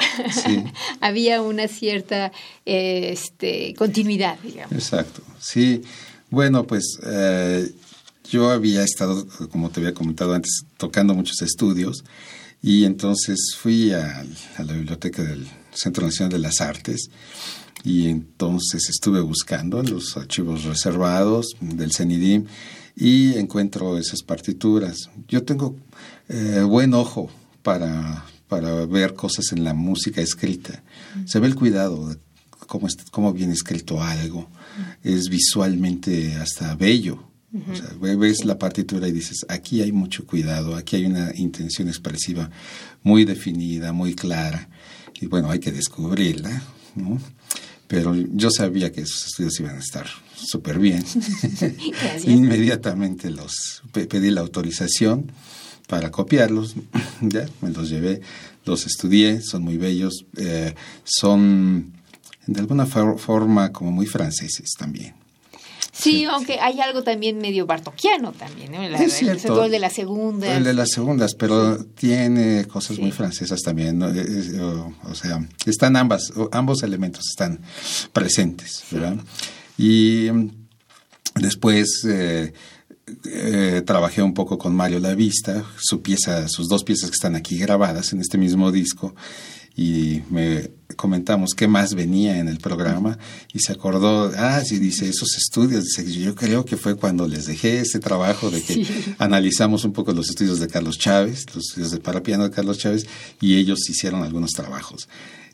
había 1.01 1.43
una 1.43 1.69
cierta 1.69 2.33
este, 2.65 3.75
continuidad, 3.75 4.39
digamos. 4.43 4.73
Exacto, 4.73 5.21
sí. 5.39 5.83
Bueno, 6.31 6.67
pues 6.67 6.99
eh, 7.05 7.71
yo 8.31 8.51
había 8.51 8.83
estado, 8.83 9.27
como 9.51 9.69
te 9.69 9.81
había 9.81 9.93
comentado 9.93 10.33
antes, 10.33 10.65
tocando 10.79 11.15
muchos 11.15 11.43
estudios 11.43 12.03
y 12.63 12.85
entonces 12.85 13.55
fui 13.59 13.93
a, 13.93 14.25
a 14.57 14.63
la 14.65 14.73
biblioteca 14.73 15.23
del 15.23 15.47
Centro 15.77 16.07
Nacional 16.07 16.33
de 16.33 16.39
las 16.39 16.61
Artes 16.61 17.11
y 17.85 18.09
entonces 18.09 18.89
estuve 18.89 19.21
buscando 19.21 19.83
los 19.83 20.17
archivos 20.17 20.65
reservados 20.65 21.57
del 21.61 21.93
CENIDIM 21.93 22.47
y 22.97 23.35
encuentro 23.35 23.99
esas 23.99 24.23
partituras. 24.23 25.11
Yo 25.29 25.45
tengo 25.45 25.77
eh, 26.29 26.63
buen 26.67 26.95
ojo 26.95 27.31
para, 27.63 28.25
para 28.49 28.87
ver 28.87 29.15
cosas 29.15 29.53
en 29.53 29.65
la 29.65 29.75
música 29.75 30.21
escrita. 30.21 30.83
Se 31.27 31.39
ve 31.39 31.47
el 31.47 31.55
cuidado 31.55 32.09
de 32.09 32.17
cómo, 32.67 32.89
cómo 33.11 33.33
viene 33.33 33.53
escrito 33.53 34.03
algo. 34.03 34.49
Es 35.03 35.29
visualmente 35.29 36.35
hasta 36.37 36.75
bello. 36.75 37.23
ves 38.01 38.45
la 38.45 38.59
partitura 38.59 39.09
y 39.09 39.13
dices, 39.13 39.47
aquí 39.49 39.83
hay 39.83 39.93
mucho 39.93 40.27
cuidado, 40.27 40.75
aquí 40.75 40.97
hay 40.97 41.07
una 41.07 41.33
intención 41.37 41.89
expresiva 41.89 42.51
muy 43.03 43.25
definida, 43.25 43.93
muy 43.93 44.15
clara. 44.15 44.69
Y 45.21 45.27
bueno, 45.27 45.51
hay 45.51 45.59
que 45.59 45.73
descubrirla, 45.73 46.63
¿no? 46.95 47.19
Pero 47.89 48.15
yo 48.15 48.51
sabía 48.51 48.91
que 48.91 49.03
esos 49.03 49.27
estudios 49.27 49.61
iban 49.61 49.77
a 49.77 49.81
estar 49.81 50.07
súper 50.35 50.79
bien. 50.79 51.05
Inmediatamente 52.25 53.31
los 53.31 53.83
pedí 53.93 54.31
la 54.31 54.41
autorización 54.41 55.31
para 55.87 56.11
copiarlos. 56.11 56.75
ya, 57.21 57.47
me 57.61 57.71
los 57.71 57.89
llevé, 57.89 58.21
los 58.65 58.87
estudié, 58.87 59.41
son 59.41 59.63
muy 59.63 59.77
bellos, 59.77 60.27
eh, 60.37 60.75
son 61.05 61.93
de 62.47 62.61
alguna 62.61 62.87
forma 62.87 63.73
como 63.73 63.91
muy 63.93 64.07
franceses 64.07 64.71
también. 64.79 65.15
Sí, 65.99 66.25
aunque 66.25 66.61
hay 66.61 66.81
algo 66.81 67.03
también 67.03 67.39
medio 67.39 67.67
bartoquiano 67.67 68.33
también, 68.33 68.73
¿no? 68.73 68.83
es 68.83 69.15
cierto. 69.15 69.65
El 69.65 69.71
de 69.71 69.79
las 69.79 69.95
segundas. 69.95 70.51
El 70.51 70.65
de 70.65 70.75
las 70.75 70.91
segundas, 70.91 71.35
pero 71.35 71.83
tiene 71.85 72.67
cosas 72.67 72.99
muy 72.99 73.13
francesas 73.13 73.63
también, 73.63 74.03
o, 74.03 75.15
sea, 75.15 75.47
están 75.65 75.97
ambas, 75.97 76.33
ambos 76.53 76.83
elementos 76.83 77.25
están 77.31 77.61
presentes, 78.13 78.85
¿verdad? 78.91 79.17
Y 79.79 80.29
mm, 80.31 80.51
después 81.37 82.05
eh, 82.07 82.53
eh, 83.25 83.83
trabajé 83.87 84.23
un 84.23 84.35
poco 84.35 84.59
con 84.59 84.75
Mario 84.75 85.01
La 85.01 85.15
Vista, 85.15 85.65
su 85.79 86.03
pieza, 86.03 86.49
sus 86.49 86.69
dos 86.69 86.85
piezas 86.85 87.11
que 87.11 87.15
están 87.15 87.37
aquí 87.37 87.57
grabadas 87.57 88.13
en 88.13 88.21
este 88.21 88.37
mismo 88.37 88.71
disco, 88.71 89.15
y 89.77 90.23
me 90.31 90.71
comentamos 90.97 91.51
qué 91.55 91.69
más 91.69 91.95
venía 91.95 92.39
en 92.39 92.49
el 92.49 92.59
programa 92.59 93.19
y 93.53 93.59
se 93.59 93.73
acordó, 93.73 94.33
ah, 94.37 94.63
sí, 94.65 94.79
dice, 94.79 95.09
esos 95.09 95.37
estudios, 95.37 95.85
dice, 95.85 96.11
yo 96.11 96.35
creo 96.35 96.65
que 96.65 96.77
fue 96.77 96.97
cuando 96.97 97.29
les 97.29 97.47
dejé 97.47 97.81
ese 97.81 98.01
trabajo 98.01 98.51
de 98.51 98.63
que 98.63 98.87
analizamos 99.19 99.85
un 99.85 99.93
poco 99.93 100.13
los 100.13 100.31
estudios 100.31 100.59
de 100.61 100.69
Carlos 100.69 100.99
Chávez, 100.99 101.45
los 101.55 101.69
estudios 101.69 101.91
de 101.91 101.99
parapiano 101.99 102.45
de 102.45 102.51
Carlos 102.51 102.79
Chávez, 102.79 103.07
y 103.41 103.57
ellos 103.57 103.89
hicieron 103.91 104.23
algunos 104.23 104.53
trabajos. 104.53 105.09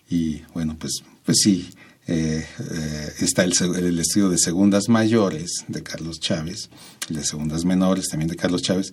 Y 0.09 0.43
bueno, 0.55 0.77
pues, 0.79 1.03
pues 1.25 1.39
sí, 1.43 1.71
eh, 2.07 2.47
eh, 2.71 3.13
está 3.21 3.43
el, 3.43 3.53
el, 3.77 3.99
estudio 3.99 4.29
de 4.29 4.39
segundas 4.39 4.89
mayores 4.89 5.65
de 5.67 5.83
Carlos 5.83 6.21
Chávez, 6.21 6.69
el 7.09 7.17
de 7.17 7.25
segundas 7.25 7.65
menores 7.65 8.09
también 8.09 8.29
de 8.29 8.37
Carlos 8.37 8.63
Chávez, 8.63 8.93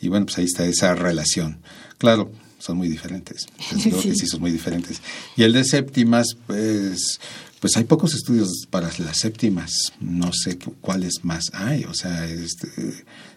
y 0.00 0.08
bueno, 0.08 0.26
pues 0.26 0.38
ahí 0.38 0.44
está 0.44 0.64
esa 0.64 0.94
relación. 0.94 1.60
Claro, 1.98 2.30
son 2.60 2.76
muy 2.76 2.88
diferentes, 2.88 3.46
que 4.02 4.14
sí 4.14 4.26
son 4.26 4.40
muy 4.40 4.52
diferentes. 4.52 5.02
Y 5.36 5.42
el 5.42 5.52
de 5.52 5.64
séptimas, 5.64 6.36
pues, 6.46 7.18
pues 7.58 7.76
hay 7.76 7.84
pocos 7.84 8.14
estudios 8.14 8.66
para 8.70 8.88
las 8.98 9.18
séptimas, 9.18 9.72
no 9.98 10.32
sé 10.32 10.58
cuáles 10.80 11.24
más 11.24 11.50
hay, 11.54 11.84
o 11.84 11.94
sea, 11.94 12.26
este, 12.26 12.68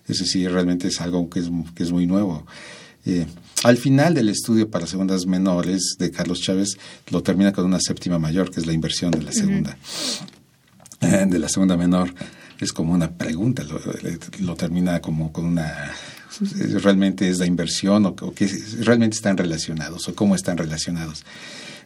ese 0.08 0.26
sí 0.26 0.48
realmente 0.48 0.90
es 0.90 1.02
algo 1.02 1.30
que 1.30 1.40
es, 1.40 1.50
que 1.74 1.84
es 1.84 1.92
muy 1.92 2.06
nuevo. 2.06 2.46
Eh, 3.06 3.26
al 3.64 3.78
final 3.78 4.14
del 4.14 4.30
estudio 4.30 4.70
para 4.70 4.88
segundas 4.88 5.26
menores 5.26 5.96
de 6.00 6.10
Carlos 6.12 6.42
Chávez 6.42 6.78
lo 7.10 7.22
termina 7.22 7.52
con 7.52 7.66
una 7.66 7.80
séptima 7.80 8.18
mayor, 8.18 8.52
que 8.52 8.60
es 8.60 8.66
la 8.66 8.74
inversión 8.74 9.12
de 9.12 9.24
la 9.24 9.32
segunda, 9.32 9.78
eh, 11.02 11.26
de 11.28 11.40
la 11.40 11.50
segunda 11.50 11.76
menor. 11.76 12.14
Es 12.60 12.72
como 12.72 12.94
una 12.94 13.12
pregunta, 13.12 13.64
lo, 14.40 14.56
termina 14.56 15.02
como 15.02 15.34
con 15.34 15.46
una 15.46 15.94
realmente 16.82 17.30
es 17.30 17.40
la 17.40 17.46
inversión 17.46 18.06
o, 18.06 18.16
que 18.16 18.48
realmente 18.80 19.16
están 19.16 19.38
relacionados 19.38 20.08
o 20.08 20.16
cómo 20.16 20.36
están 20.36 20.58
relacionados. 20.58 21.26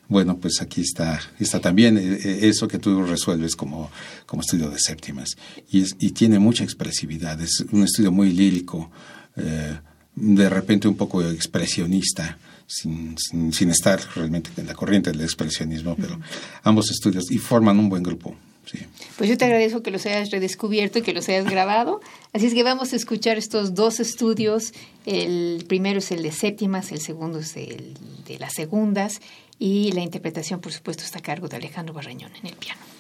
Bueno, 0.09 0.37
pues 0.37 0.61
aquí 0.61 0.81
está, 0.81 1.19
está 1.37 1.59
también 1.59 1.97
eh, 1.97 2.39
eso 2.47 2.67
que 2.67 2.79
tú 2.79 3.03
resuelves 3.03 3.55
como, 3.55 3.91
como 4.25 4.41
estudio 4.41 4.69
de 4.69 4.79
séptimas. 4.79 5.35
Y, 5.69 5.81
es, 5.81 5.95
y 5.99 6.11
tiene 6.11 6.39
mucha 6.39 6.63
expresividad, 6.63 7.39
es 7.41 7.65
un 7.71 7.83
estudio 7.83 8.11
muy 8.11 8.31
lírico, 8.31 8.89
eh, 9.35 9.77
de 10.15 10.49
repente 10.49 10.87
un 10.87 10.95
poco 10.95 11.21
expresionista, 11.23 12.37
sin, 12.65 13.15
sin, 13.17 13.69
estar 13.69 13.99
realmente 14.15 14.49
en 14.57 14.67
la 14.67 14.73
corriente 14.73 15.11
del 15.11 15.21
expresionismo, 15.21 15.95
pero 15.95 16.19
ambos 16.63 16.91
estudios 16.91 17.31
y 17.31 17.37
forman 17.37 17.79
un 17.79 17.87
buen 17.87 18.03
grupo. 18.03 18.35
Pues 19.17 19.29
yo 19.29 19.37
te 19.37 19.45
agradezco 19.45 19.83
que 19.83 19.91
los 19.91 20.05
hayas 20.05 20.31
redescubierto 20.31 20.99
y 20.99 21.01
que 21.01 21.13
los 21.13 21.27
hayas 21.29 21.45
grabado. 21.45 22.01
Así 22.33 22.47
es 22.47 22.53
que 22.53 22.63
vamos 22.63 22.93
a 22.93 22.95
escuchar 22.95 23.37
estos 23.37 23.75
dos 23.75 23.99
estudios. 23.99 24.73
El 25.05 25.65
primero 25.67 25.99
es 25.99 26.11
el 26.11 26.23
de 26.23 26.31
séptimas, 26.31 26.91
el 26.91 26.99
segundo 26.99 27.39
es 27.39 27.55
el 27.55 27.95
de 28.25 28.39
las 28.39 28.53
segundas 28.53 29.21
y 29.59 29.91
la 29.93 30.01
interpretación, 30.01 30.59
por 30.59 30.71
supuesto, 30.71 31.03
está 31.03 31.19
a 31.19 31.21
cargo 31.21 31.47
de 31.47 31.57
Alejandro 31.57 31.93
Barrañón 31.93 32.31
en 32.41 32.47
el 32.47 32.55
piano. 32.55 32.96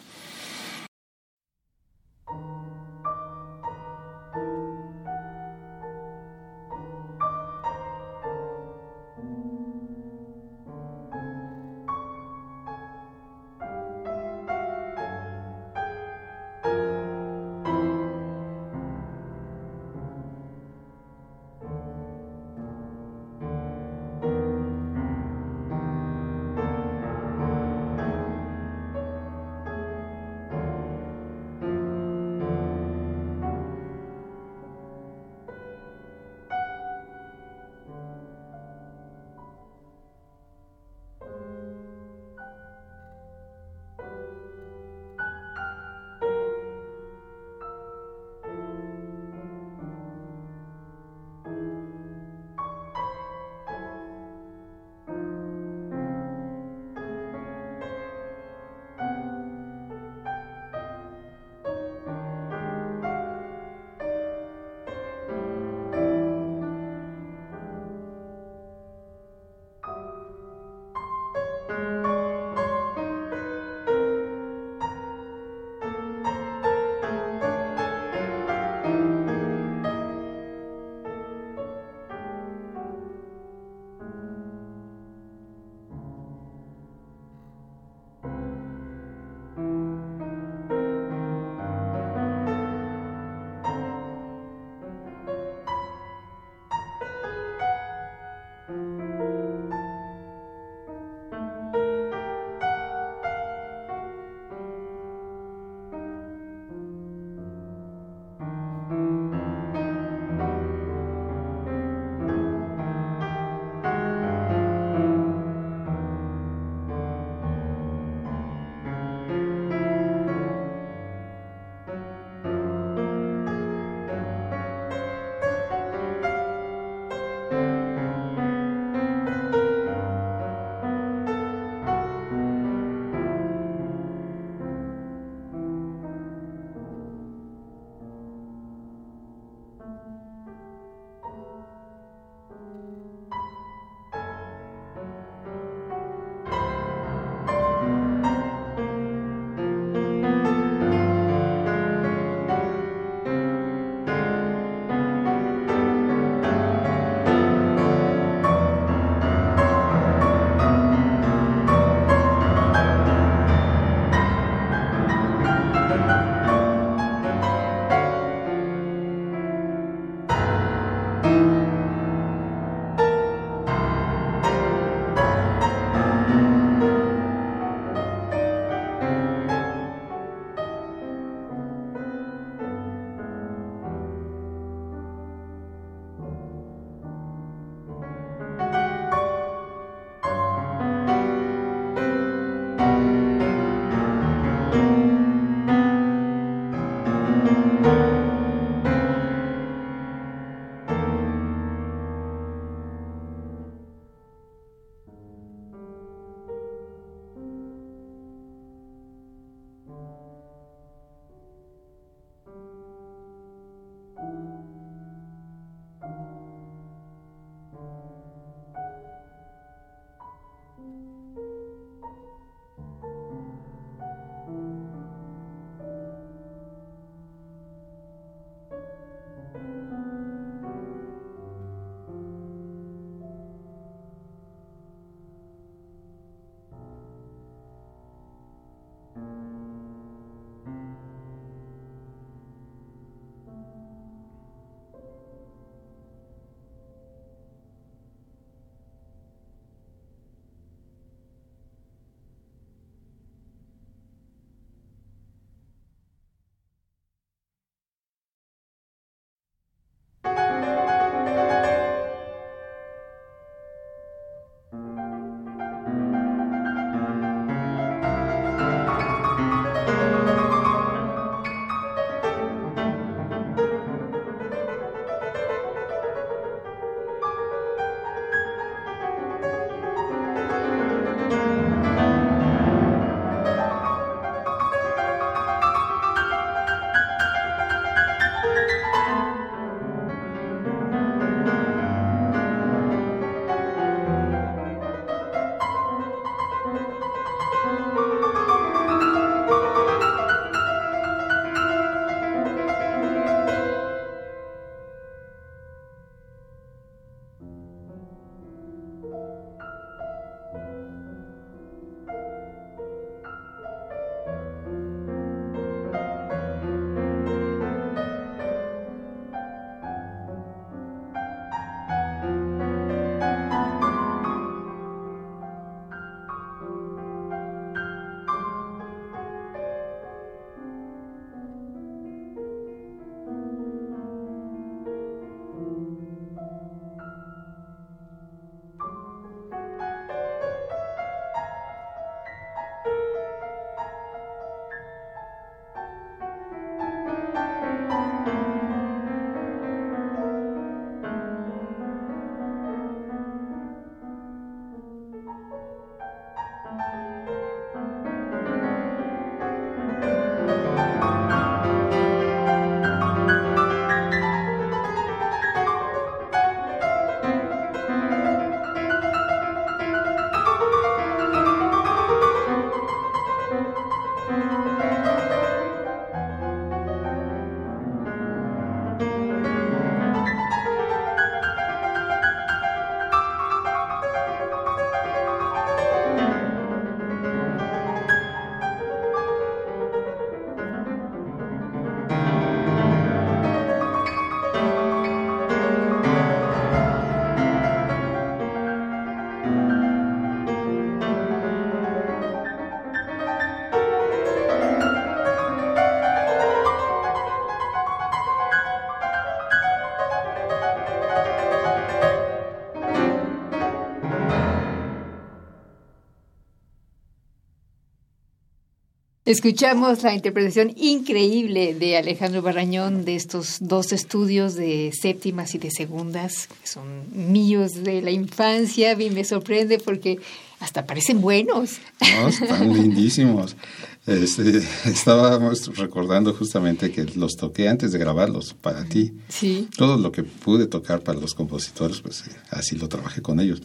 Escuchamos 419.27 420.03
la 420.03 420.15
interpretación 420.15 420.71
increíble 420.77 421.73
de 421.73 421.97
Alejandro 421.97 422.41
Barrañón 422.41 423.03
de 423.03 423.17
estos 423.17 423.57
dos 423.59 423.91
estudios 423.91 424.55
de 424.55 424.93
séptimas 424.97 425.53
y 425.53 425.57
de 425.57 425.69
segundas, 425.69 426.47
que 426.61 426.65
son 426.65 427.03
míos 427.11 427.83
de 427.83 428.01
la 428.01 428.11
infancia. 428.11 428.93
y 428.93 429.09
me 429.09 429.25
sorprende 429.25 429.79
porque 429.79 430.21
hasta 430.61 430.85
parecen 430.85 431.19
buenos. 431.19 431.71
No, 431.99 432.29
están 432.29 432.73
lindísimos. 432.81 433.57
Este, 434.05 434.63
estábamos 434.85 435.75
recordando 435.75 436.33
justamente 436.33 436.93
que 436.93 437.03
los 437.03 437.35
toqué 437.35 437.67
antes 437.67 437.91
de 437.91 437.99
grabarlos 437.99 438.53
para 438.53 438.85
ti. 438.85 439.11
Sí. 439.27 439.67
Todo 439.75 439.97
lo 439.97 440.13
que 440.13 440.23
pude 440.23 440.67
tocar 440.67 441.01
para 441.01 441.19
los 441.19 441.33
compositores, 441.33 441.99
pues 441.99 442.21
eh, 442.27 442.31
así 442.49 442.77
lo 442.77 442.87
trabajé 442.87 443.21
con 443.21 443.41
ellos. 443.41 443.61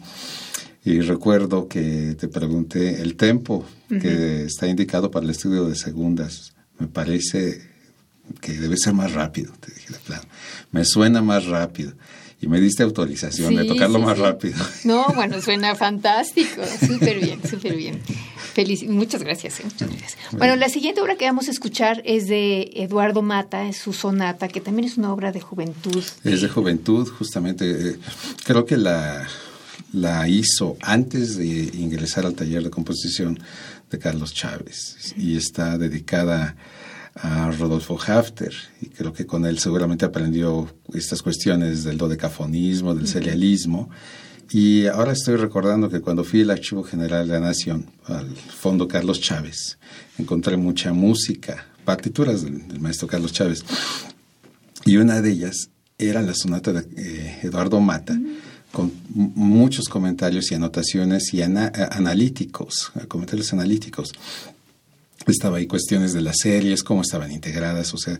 Y 0.85 0.99
recuerdo 0.99 1.67
que 1.67 2.15
te 2.19 2.27
pregunté 2.27 3.01
el 3.01 3.15
tempo 3.15 3.65
que 3.87 4.43
está 4.45 4.67
indicado 4.67 5.11
para 5.11 5.23
el 5.23 5.29
estudio 5.29 5.65
de 5.65 5.75
segundas. 5.75 6.53
Me 6.79 6.87
parece 6.87 7.61
que 8.41 8.53
debe 8.53 8.75
ser 8.75 8.93
más 8.93 9.13
rápido, 9.13 9.53
te 9.59 9.73
dije 9.73 9.93
de 9.93 9.99
plano. 9.99 10.23
Me 10.71 10.83
suena 10.83 11.21
más 11.21 11.45
rápido. 11.45 11.93
Y 12.41 12.47
me 12.47 12.59
diste 12.59 12.83
autorización 12.83 13.55
de 13.55 13.63
tocarlo 13.63 13.99
más 13.99 14.17
rápido. 14.17 14.57
No, 14.83 15.05
bueno, 15.15 15.41
suena 15.41 15.75
fantástico. 15.75 16.61
Súper 16.85 17.21
bien, 17.21 17.39
súper 17.49 17.77
bien. 17.77 18.01
Feliz, 18.53 18.83
muchas 18.83 19.23
gracias, 19.23 19.61
¿eh? 19.61 19.63
muchas 19.63 19.89
gracias. 19.89 20.17
Bueno, 20.33 20.57
la 20.57 20.67
siguiente 20.67 20.99
obra 20.99 21.15
que 21.15 21.23
vamos 21.23 21.47
a 21.47 21.51
escuchar 21.51 22.01
es 22.03 22.27
de 22.27 22.69
Eduardo 22.75 23.21
Mata, 23.21 23.69
es 23.69 23.77
su 23.77 23.93
sonata, 23.93 24.49
que 24.49 24.59
también 24.59 24.89
es 24.89 24.97
una 24.97 25.13
obra 25.13 25.31
de 25.31 25.39
juventud. 25.39 26.03
Es 26.25 26.41
de 26.41 26.49
juventud, 26.49 27.07
justamente. 27.07 27.91
Eh, 27.91 27.95
creo 28.43 28.65
que 28.65 28.75
la, 28.75 29.25
la 29.93 30.27
hizo 30.27 30.75
antes 30.81 31.37
de 31.37 31.71
ingresar 31.75 32.25
al 32.25 32.33
taller 32.33 32.63
de 32.63 32.69
composición 32.69 33.39
de 33.89 33.99
Carlos 33.99 34.33
Chávez. 34.33 35.13
Y 35.15 35.37
está 35.37 35.77
dedicada 35.77 36.55
a 37.15 37.51
Rodolfo 37.51 37.97
Hafter. 38.05 38.53
Y 38.81 38.87
creo 38.87 39.13
que 39.13 39.25
con 39.25 39.45
él 39.45 39.59
seguramente 39.59 40.03
aprendió 40.03 40.67
estas 40.93 41.21
cuestiones 41.21 41.83
del 41.83 41.97
dodecafonismo, 41.97 42.95
del 42.95 43.07
serialismo. 43.07 43.89
Y 44.51 44.87
ahora 44.87 45.13
estoy 45.13 45.35
recordando 45.35 45.89
que 45.89 46.01
cuando 46.01 46.23
fui 46.23 46.41
al 46.41 46.51
Archivo 46.51 46.83
General 46.83 47.27
de 47.27 47.33
la 47.33 47.39
Nación, 47.39 47.91
al 48.05 48.35
Fondo 48.35 48.87
Carlos 48.87 49.21
Chávez, 49.21 49.77
encontré 50.17 50.57
mucha 50.57 50.91
música, 50.91 51.67
partituras 51.85 52.43
del, 52.43 52.79
maestro 52.79 53.07
Carlos 53.07 53.31
Chávez. 53.31 53.63
Y 54.85 54.97
una 54.97 55.21
de 55.21 55.31
ellas 55.31 55.69
era 55.97 56.21
la 56.21 56.33
sonata 56.33 56.73
de 56.73 56.81
eh, 56.97 57.39
Eduardo 57.43 57.79
Mata 57.79 58.19
con 58.73 58.91
muchos 59.13 59.87
comentarios 59.87 60.51
y 60.51 60.55
anotaciones 60.55 61.31
y 61.31 61.43
analíticos, 61.43 62.91
comentarios 63.07 63.53
analíticos. 63.53 64.11
Estaba 65.27 65.57
ahí 65.57 65.67
cuestiones 65.67 66.11
de 66.11 66.21
las 66.21 66.39
series, 66.39 66.81
cómo 66.81 67.03
estaban 67.03 67.31
integradas, 67.31 67.93
o 67.93 67.97
sea, 67.97 68.19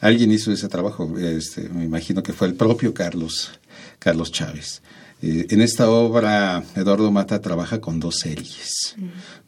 alguien 0.00 0.32
hizo 0.32 0.50
ese 0.50 0.68
trabajo, 0.68 1.16
este, 1.18 1.68
me 1.68 1.84
imagino 1.84 2.20
que 2.20 2.32
fue 2.32 2.48
el 2.48 2.54
propio 2.54 2.92
Carlos, 2.92 3.52
Carlos 4.00 4.32
Chávez. 4.32 4.82
Eh, 5.22 5.46
en 5.50 5.60
esta 5.60 5.88
obra, 5.88 6.64
Eduardo 6.74 7.12
Mata 7.12 7.40
trabaja 7.40 7.80
con 7.80 8.00
dos 8.00 8.18
series. 8.18 8.96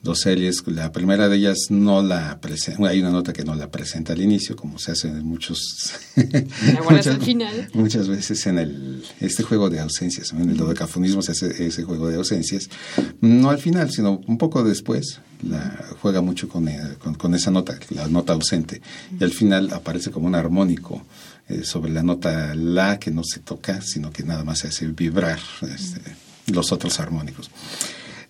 Dos 0.02 0.20
series. 0.20 0.64
La 0.68 0.92
primera 0.92 1.28
de 1.28 1.37
ellas 1.37 1.58
no 1.68 2.00
la 2.00 2.40
presenta, 2.40 2.88
hay 2.88 3.00
una 3.00 3.10
nota 3.10 3.32
que 3.32 3.42
no 3.42 3.56
la 3.56 3.72
presenta 3.72 4.12
al 4.12 4.20
inicio, 4.20 4.54
como 4.54 4.78
se 4.78 4.92
hace 4.92 5.08
en 5.08 5.26
muchos. 5.26 5.94
muchas, 6.88 7.18
final. 7.18 7.68
muchas 7.74 8.06
veces 8.06 8.46
en 8.46 8.58
el 8.58 9.04
este 9.18 9.42
juego 9.42 9.68
de 9.68 9.80
ausencias, 9.80 10.32
en 10.32 10.48
el 10.48 10.56
dodecafonismo 10.56 11.22
se 11.22 11.32
hace 11.32 11.66
ese 11.66 11.82
juego 11.82 12.08
de 12.08 12.16
ausencias. 12.16 12.70
No 13.20 13.50
al 13.50 13.58
final, 13.58 13.90
sino 13.90 14.20
un 14.28 14.38
poco 14.38 14.62
después. 14.62 15.20
La, 15.42 15.84
juega 16.00 16.22
mucho 16.22 16.48
con, 16.48 16.68
eh, 16.68 16.80
con 17.18 17.34
esa 17.34 17.50
nota, 17.50 17.76
la 17.90 18.06
nota 18.06 18.32
ausente. 18.32 18.80
Y 19.18 19.24
al 19.24 19.32
final 19.32 19.70
aparece 19.72 20.12
como 20.12 20.28
un 20.28 20.37
armónico 20.37 21.02
eh, 21.46 21.62
sobre 21.62 21.92
la 21.92 22.02
nota 22.02 22.54
la 22.54 22.98
que 22.98 23.11
no 23.11 23.22
se 23.22 23.40
toca, 23.40 23.83
sino 23.83 24.11
que 24.11 24.22
nada 24.22 24.44
más 24.44 24.61
se 24.61 24.68
hace 24.68 24.87
vibrar 24.87 25.38
este, 25.61 26.00
los 26.50 26.72
otros 26.72 26.98
armónicos. 27.00 27.50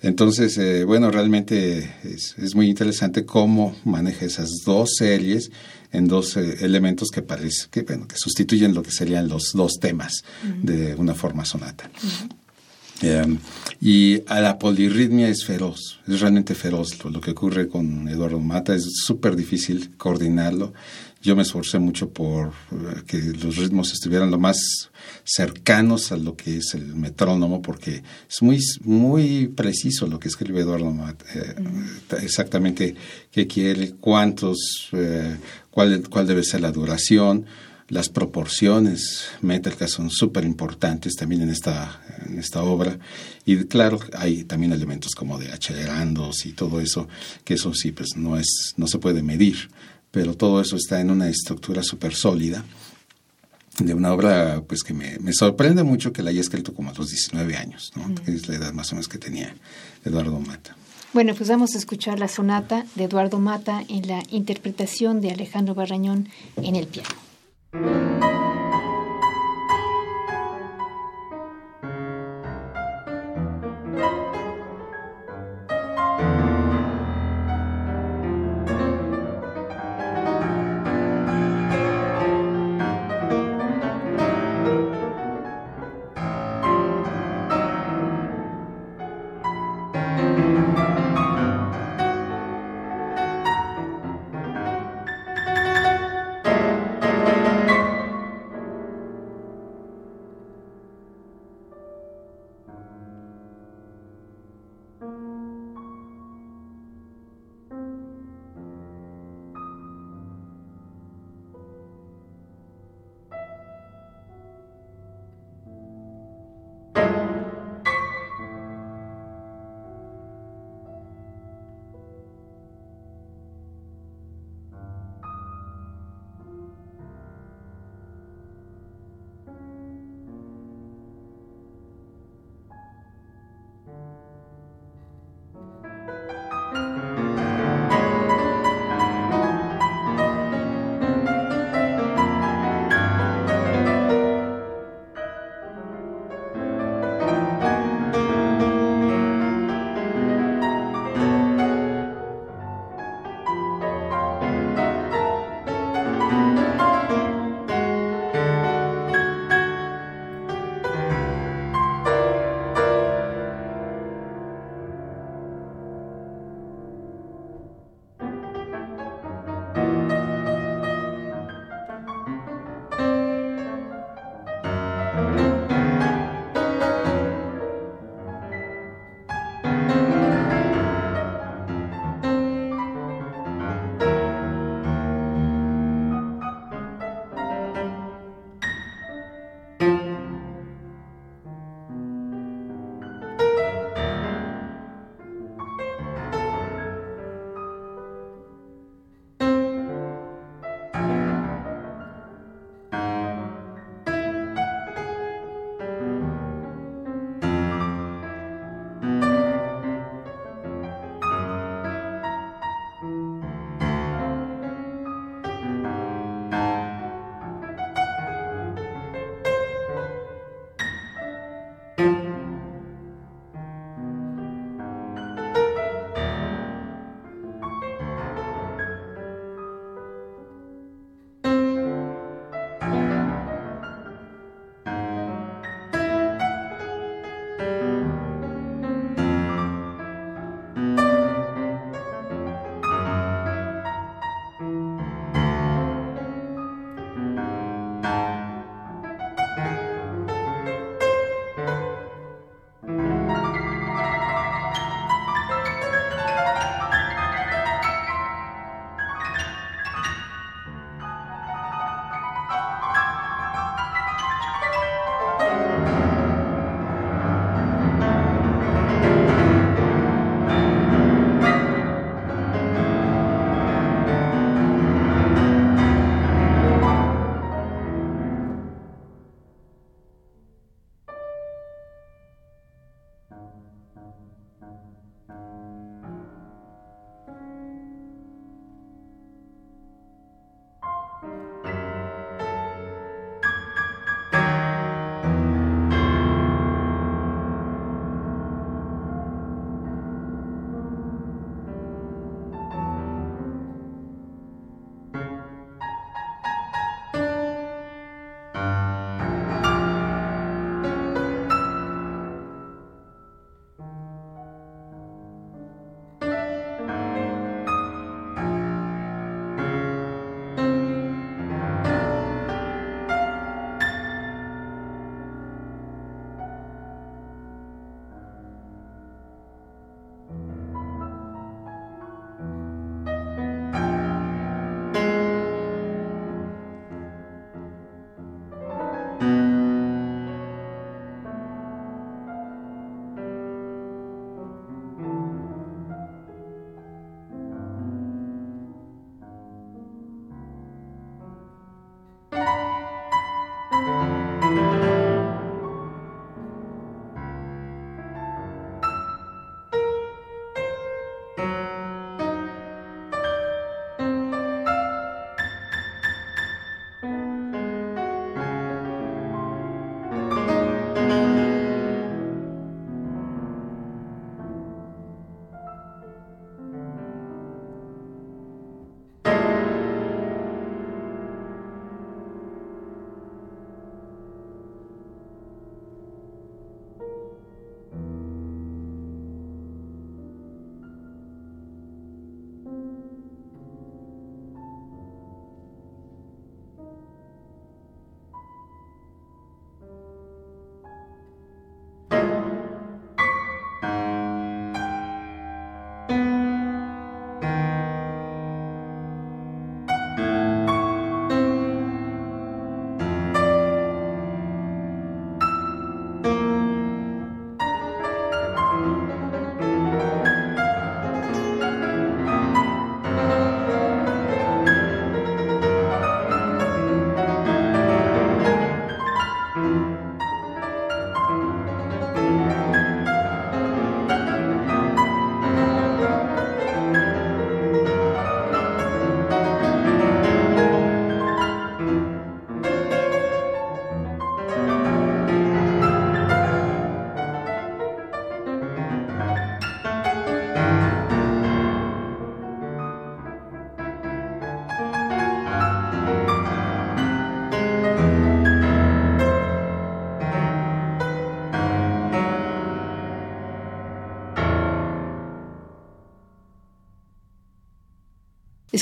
Entonces, 0.02 0.58
eh, 0.58 0.82
bueno, 0.82 1.12
realmente 1.12 1.94
es, 2.02 2.54
muy 2.56 2.68
interesante 2.68 3.24
cómo 3.24 3.76
maneja 3.84 4.26
esas 4.26 4.50
dos 4.66 4.96
series 4.98 5.52
en 5.92 6.08
dos 6.08 6.36
eh, 6.36 6.56
elementos 6.62 7.10
que 7.10 7.22
parece 7.22 7.68
que, 7.70 7.82
bueno, 7.82 8.08
que 8.08 8.16
sustituyen 8.16 8.74
lo 8.74 8.82
que 8.82 8.90
serían 8.90 9.28
los 9.28 9.52
dos 9.52 9.78
temas 9.80 10.24
de 10.62 10.96
una 10.96 11.14
forma 11.14 11.44
sonata. 11.44 11.88
y 13.80 14.22
a 14.26 14.40
la 14.40 14.58
polirritmia 14.58 15.28
es 15.28 15.44
feroz, 15.44 16.00
es 16.08 16.20
realmente 16.20 16.56
feroz. 16.56 17.02
Lo, 17.04 17.10
lo 17.10 17.20
que 17.20 17.30
ocurre 17.30 17.68
con 17.68 18.08
Eduardo 18.08 18.40
Mata 18.40 18.74
es 18.74 18.84
súper 19.06 19.36
difícil 19.36 19.96
coordinarlo 19.96 20.74
yo 21.24 21.34
me 21.34 21.42
esforcé 21.42 21.78
mucho 21.78 22.10
por 22.10 22.48
eh, 22.48 23.02
que 23.06 23.18
los 23.18 23.56
ritmos 23.56 23.92
estuvieran 23.92 24.30
lo 24.30 24.38
más 24.38 24.90
cercanos 25.24 26.12
a 26.12 26.18
lo 26.18 26.36
que 26.36 26.58
es 26.58 26.74
el 26.74 26.94
metrónomo, 26.94 27.62
porque 27.62 28.02
es 28.28 28.42
muy, 28.42 28.60
muy 28.82 29.48
preciso 29.48 30.06
lo 30.06 30.18
que 30.20 30.28
escribe 30.28 30.60
Eduardo 30.60 30.94
eh, 31.34 31.54
exactamente 32.22 32.94
qué 33.32 33.46
quiere, 33.46 33.92
cuántos, 33.92 34.90
eh, 34.92 35.38
cuál, 35.70 36.06
cuál 36.10 36.26
debe 36.26 36.44
ser 36.44 36.60
la 36.60 36.72
duración, 36.72 37.46
las 37.88 38.10
proporciones 38.10 39.28
métricas 39.40 39.92
son 39.92 40.10
súper 40.10 40.44
importantes 40.44 41.14
también 41.14 41.42
en 41.42 41.50
esta, 41.50 42.02
en 42.26 42.38
esta 42.38 42.62
obra. 42.62 42.98
Y 43.46 43.64
claro, 43.64 43.98
hay 44.14 44.44
también 44.44 44.72
elementos 44.72 45.14
como 45.14 45.38
de 45.38 45.52
acelerandos 45.52 46.44
y 46.44 46.52
todo 46.52 46.80
eso, 46.80 47.08
que 47.44 47.54
eso 47.54 47.72
sí, 47.72 47.92
pues 47.92 48.16
no, 48.16 48.36
es, 48.36 48.74
no 48.76 48.86
se 48.86 48.98
puede 48.98 49.22
medir 49.22 49.68
pero 50.14 50.36
todo 50.36 50.60
eso 50.60 50.76
está 50.76 51.00
en 51.00 51.10
una 51.10 51.28
estructura 51.28 51.82
súper 51.82 52.14
sólida 52.14 52.64
de 53.78 53.94
una 53.94 54.12
obra 54.12 54.62
pues 54.64 54.84
que 54.84 54.94
me, 54.94 55.18
sorprende 55.32 55.82
mucho 55.82 56.12
que 56.12 56.22
la 56.22 56.30
haya 56.30 56.40
escrito 56.40 56.72
como 56.72 56.90
a 56.90 56.94
los 56.94 57.10
19 57.10 57.56
años, 57.56 57.90
¿no? 57.96 58.14
que 58.14 58.30
es 58.30 58.46
la 58.46 58.54
edad 58.54 58.72
más 58.72 58.92
o 58.92 58.94
menos 58.94 59.08
que 59.08 59.18
tenía 59.18 59.52
Eduardo 60.04 60.38
Mata. 60.38 60.76
Bueno, 61.12 61.34
pues 61.34 61.48
vamos 61.48 61.74
a 61.74 61.78
escuchar 61.78 62.20
la 62.20 62.28
sonata 62.28 62.86
de 62.94 63.04
Eduardo 63.04 63.40
Mata 63.40 63.82
en 63.88 64.06
la 64.06 64.22
interpretación 64.30 65.20
de 65.20 65.32
Alejandro 65.32 65.74
Barrañón 65.74 66.28
en 66.58 66.76
el 66.76 66.86
piano. 66.86 68.53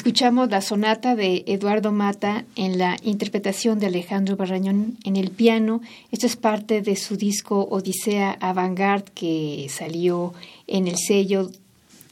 Escuchamos 0.03 0.51
la 0.51 0.63
sonata 0.63 1.15
de 1.15 1.45
Eduardo 1.47 1.93
Mata 1.93 2.45
en 2.57 2.77
la 2.77 2.97
interpretación 3.05 3.79
de 3.79 3.87
Alejandro 3.87 4.35
Barrañón 4.35 4.99
en 5.05 5.15
el 5.15 5.31
piano. 5.31 5.81
Esto 6.11 6.27
es 6.27 6.35
parte 6.35 6.83
de 6.83 6.97
su 6.97 7.17
disco 7.17 7.69
Odisea 7.71 8.37
Avantgarde 8.41 9.13
que 9.15 9.69
salió 9.71 10.35
en 10.67 10.89
el 10.89 10.97
sello 10.99 11.53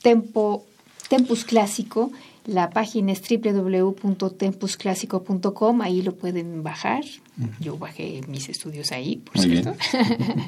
Tempo, 0.03 0.65
Tempus 1.09 1.45
Clásico. 1.45 2.13
La 2.47 2.71
página 2.71 3.11
es 3.11 3.23
www.tempusclásico.com, 3.29 5.81
ahí 5.81 6.03
lo 6.03 6.15
pueden 6.15 6.63
bajar. 6.63 7.03
Yo 7.59 7.77
bajé 7.77 8.21
mis 8.29 8.49
estudios 8.49 8.93
ahí, 8.93 9.17
por 9.17 9.43
cierto. 9.43 9.75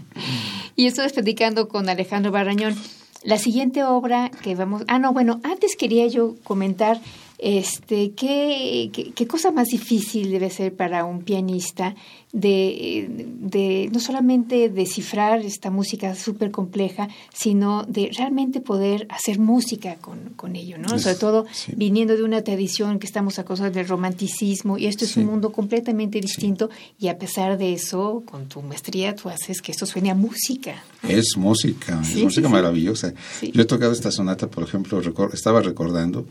y 0.76 0.86
estoy 0.86 1.09
platicando 1.09 1.66
con 1.66 1.88
Alejandro 1.88 2.30
Barrañón. 2.30 2.76
La 3.24 3.38
siguiente 3.38 3.82
obra 3.82 4.30
que 4.43 4.55
vamos... 4.55 4.84
Ah, 4.86 5.01
no, 5.01 5.12
bueno, 5.12 5.40
antes 5.45 5.74
quería 5.76 6.07
yo 6.07 6.36
comentar 6.45 7.01
este, 7.43 8.12
¿qué, 8.12 8.90
qué, 9.16 9.26
cosa 9.26 9.51
más 9.51 9.66
difícil 9.66 10.30
debe 10.30 10.49
ser 10.49 10.76
para 10.76 11.05
un 11.05 11.22
pianista 11.22 11.97
de, 12.32 13.09
de 13.40 13.90
no 13.93 13.99
solamente 13.99 14.68
descifrar 14.68 15.40
esta 15.40 15.68
música 15.68 16.14
súper 16.14 16.53
compleja, 16.53 17.09
sino 17.34 17.82
de 17.82 18.11
realmente 18.16 18.61
poder 18.61 19.09
hacer 19.11 19.40
música 19.40 19.97
con, 19.97 20.30
con 20.36 20.55
ello, 20.55 20.78
¿no? 20.78 20.97
Sobre 21.01 21.16
todo 21.16 21.45
viniendo 21.74 22.16
de 22.16 22.22
una 22.22 22.43
tradición 22.43 23.01
que 23.01 23.07
estamos 23.07 23.40
acosados 23.40 23.74
del 23.74 23.88
romanticismo 23.88 24.78
y 24.78 24.86
esto 24.86 25.05
es 25.05 25.16
un 25.16 25.26
mundo 25.26 25.51
completamente 25.51 26.20
distinto 26.20 26.70
y 27.01 27.09
a 27.09 27.18
pesar 27.18 27.59
de 27.59 27.72
eso, 27.72 28.22
con 28.24 28.47
tu 28.47 28.62
maestría 28.62 29.16
tú 29.16 29.28
haces 29.30 29.61
que 29.61 29.72
esto 29.72 29.84
suene 29.84 30.12
a 30.12 30.14
música. 30.14 30.84
Es 31.09 31.36
música, 31.36 32.01
es 32.03 32.22
música 32.22 32.49
maravillosa. 32.49 33.12
Yo 33.43 33.62
he 33.62 33.64
tocado 33.64 33.90
esta 33.90 34.12
sonata, 34.12 34.47
por 34.47 34.62
ejemplo, 34.62 35.03
estaba 35.32 35.61
recordando 35.61 36.24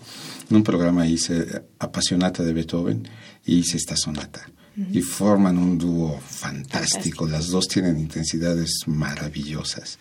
en 0.51 0.57
un 0.57 0.63
programa 0.63 1.07
hice 1.07 1.63
Apasionata 1.79 2.43
de 2.43 2.53
Beethoven 2.53 3.07
y 3.45 3.59
hice 3.59 3.77
esta 3.77 3.95
sonata. 3.95 4.47
Y 4.91 5.01
forman 5.01 5.57
un 5.57 5.77
dúo 5.77 6.19
fantástico. 6.19 7.27
Las 7.27 7.47
dos 7.47 7.67
tienen 7.67 7.99
intensidades 7.99 8.83
maravillosas. 8.87 9.99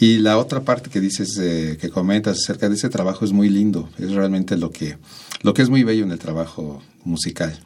Y 0.00 0.18
la 0.18 0.38
otra 0.38 0.62
parte 0.62 0.88
que 0.88 1.00
dices, 1.00 1.38
que 1.78 1.90
comentas 1.90 2.38
acerca 2.38 2.68
de 2.68 2.76
ese 2.76 2.88
trabajo 2.88 3.24
es 3.24 3.32
muy 3.32 3.48
lindo. 3.48 3.90
Es 3.98 4.12
realmente 4.12 4.56
lo 4.56 4.70
que, 4.70 4.96
lo 5.42 5.52
que 5.52 5.62
es 5.62 5.68
muy 5.68 5.84
bello 5.84 6.04
en 6.04 6.12
el 6.12 6.18
trabajo 6.18 6.82
musical. 7.04 7.58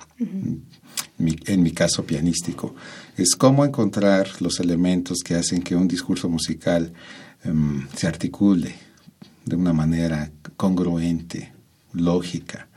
en 1.18 1.62
mi 1.62 1.70
caso 1.72 2.04
pianístico, 2.04 2.74
es 3.16 3.36
cómo 3.36 3.64
encontrar 3.64 4.28
los 4.40 4.58
elementos 4.60 5.18
que 5.24 5.36
hacen 5.36 5.62
que 5.62 5.76
un 5.76 5.86
discurso 5.86 6.28
musical 6.28 6.92
em, 7.44 7.86
se 7.94 8.06
articule 8.06 8.74
de 9.44 9.56
una 9.56 9.72
manera 9.72 10.30
congruente, 10.56 11.51
lógica. 11.92 12.68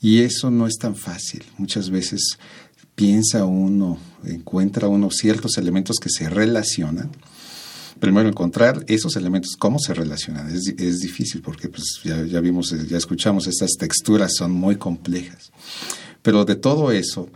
Y 0.00 0.20
eso 0.20 0.50
no 0.50 0.66
es 0.66 0.76
tan 0.76 0.96
fácil. 0.96 1.44
Muchas 1.58 1.90
veces 1.90 2.38
piensa 2.94 3.44
uno, 3.44 3.98
encuentra 4.24 4.88
uno 4.88 5.10
ciertos 5.10 5.58
elementos 5.58 5.96
que 6.00 6.10
se 6.10 6.28
relacionan. 6.28 7.10
Primero 7.98 8.28
encontrar 8.28 8.84
esos 8.88 9.16
elementos, 9.16 9.56
cómo 9.58 9.78
se 9.78 9.92
relacionan. 9.92 10.54
Es, 10.54 10.68
es 10.78 11.00
difícil 11.00 11.42
porque 11.42 11.68
pues, 11.68 12.00
ya, 12.02 12.24
ya 12.24 12.40
vimos, 12.40 12.74
ya 12.88 12.96
escuchamos, 12.96 13.46
estas 13.46 13.72
texturas 13.72 14.34
son 14.34 14.52
muy 14.52 14.76
complejas. 14.76 15.52
Pero 16.22 16.44
de 16.44 16.56
todo 16.56 16.92
eso 16.92 17.28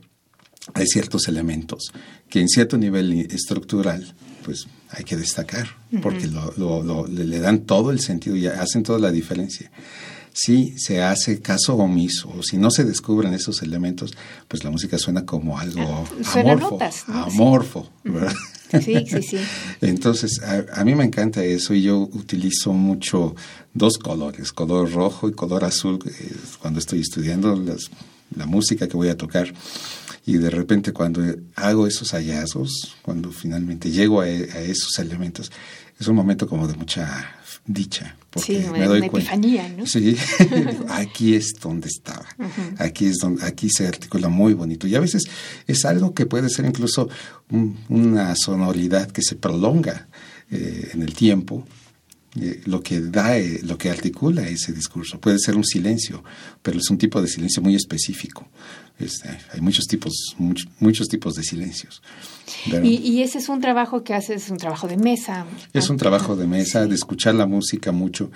hay 0.73 0.87
ciertos 0.87 1.29
elementos 1.29 1.93
que 2.31 2.41
en 2.41 2.49
cierto 2.49 2.79
nivel 2.79 3.13
estructural 3.31 4.15
pues 4.45 4.67
hay 4.91 5.05
que 5.05 5.17
destacar, 5.17 5.69
porque 6.03 6.29
lo, 6.29 7.07
le, 7.09 7.39
dan 7.41 7.61
todo 7.61 7.91
el 7.91 8.01
sentido 8.01 8.37
y 8.37 8.47
hacen 8.47 8.83
toda 8.83 8.99
la 8.99 9.11
diferencia. 9.11 9.73
Si 10.35 10.77
se 10.79 11.01
hace 11.01 11.41
caso 11.41 11.77
omiso, 11.77 12.29
o 12.37 12.43
si 12.43 12.59
no 12.59 12.71
se 12.71 12.85
descubren 12.85 13.33
esos 13.33 13.63
elementos, 13.63 14.13
pues 14.49 14.65
la 14.65 14.71
música 14.71 14.99
suena 14.99 15.25
como 15.25 15.59
algo 15.59 16.05
ah, 16.25 16.41
amorfo, 16.41 16.79
amorfo 17.07 17.91
Sí, 18.83 19.07
sí, 19.07 19.23
sí. 19.23 19.39
Entonces, 19.81 20.41
a, 20.43 20.85
mí 20.85 20.95
me 20.95 21.05
encanta 21.05 21.45
eso 21.45 21.75
y 21.75 21.83
yo 21.83 21.99
utilizo 21.99 22.73
mucho 22.73 23.35
dos 23.73 23.99
colores, 23.99 24.53
color 24.53 24.91
rojo 24.93 25.29
y 25.29 25.33
color 25.33 25.65
azul, 25.65 25.99
eh, 26.07 26.33
cuando 26.61 26.81
estoy 26.81 27.01
estudiando 27.01 27.55
la 28.35 28.47
música 28.47 28.89
que 28.89 28.97
voy 28.97 29.09
a 29.09 29.17
tocar. 29.17 29.53
Y 30.27 30.39
de 30.39 30.51
repente 30.51 30.93
cuando 30.93 31.23
hago 31.55 31.87
esos 31.87 32.13
hallazgos, 32.13 32.97
cuando 33.03 33.31
finalmente 33.31 33.91
llego 33.91 34.23
a, 34.23 34.29
esos 34.29 34.99
elementos, 34.99 35.53
es 36.01 36.09
un 36.09 36.17
momento 36.17 36.49
como 36.49 36.67
de 36.67 36.75
mucha 36.75 37.37
dicha, 37.67 38.17
porque 38.31 38.63
sí, 38.63 38.69
me 38.71 38.85
doy 38.85 38.99
una 38.99 39.09
cuenta. 39.09 39.35
Epifanía, 39.35 39.69
¿no? 39.69 39.87
Sí, 39.87 40.17
aquí 40.89 41.35
es 41.35 41.55
donde 41.61 41.89
estaba, 41.89 42.27
aquí 42.79 43.07
es 43.07 43.17
donde, 43.17 43.45
aquí 43.45 43.69
se 43.71 43.87
articula 43.87 44.29
muy 44.29 44.55
bonito. 44.55 44.87
Y 44.87 44.95
a 44.95 45.01
veces 45.01 45.25
es 45.67 45.85
algo 45.85 46.15
que 46.15 46.27
puede 46.27 46.51
ser 46.51 46.65
incluso 46.65 47.09
una 47.89 48.35
sonoridad 48.37 49.11
que 49.11 49.23
se 49.23 49.37
prolonga 49.37 50.09
eh, 50.51 50.91
en 50.93 51.03
el 51.03 51.15
tiempo, 51.15 51.67
eh, 52.41 52.63
lo 52.67 52.83
que 52.83 53.01
da, 53.01 53.39
eh, 53.39 53.61
lo 53.63 53.79
que 53.79 53.91
articula 53.91 54.47
ese 54.49 54.73
discurso. 54.73 55.21
Puede 55.21 55.39
ser 55.39 55.57
un 55.57 55.65
silencio, 55.65 56.25
pero 56.63 56.79
es 56.79 56.91
un 56.91 56.99
tipo 56.99 57.23
de 57.23 57.29
silencio 57.29 57.63
muy 57.63 57.77
específico. 57.77 58.49
Este, 58.99 59.29
hay 59.53 59.61
muchos 59.61 59.87
tipos, 59.87 60.37
muchos 60.79 61.09
tipos 61.09 61.35
de 61.35 61.43
silencios. 61.43 62.01
Y, 62.83 63.23
ese 63.23 63.39
es 63.39 63.49
un 63.49 63.61
trabajo 63.61 64.05
que 64.05 64.15
haces, 64.15 64.45
es 64.45 64.51
un 64.51 64.59
trabajo 64.59 64.87
de 64.87 64.97
mesa. 64.97 65.47
Es 65.73 65.91
un 65.91 65.97
trabajo 65.97 66.37
de 66.37 66.47
mesa, 66.47 66.87
de 66.87 66.95
escuchar 66.95 67.35
la 67.35 67.47
música 67.47 67.91
mucho, 67.91 68.31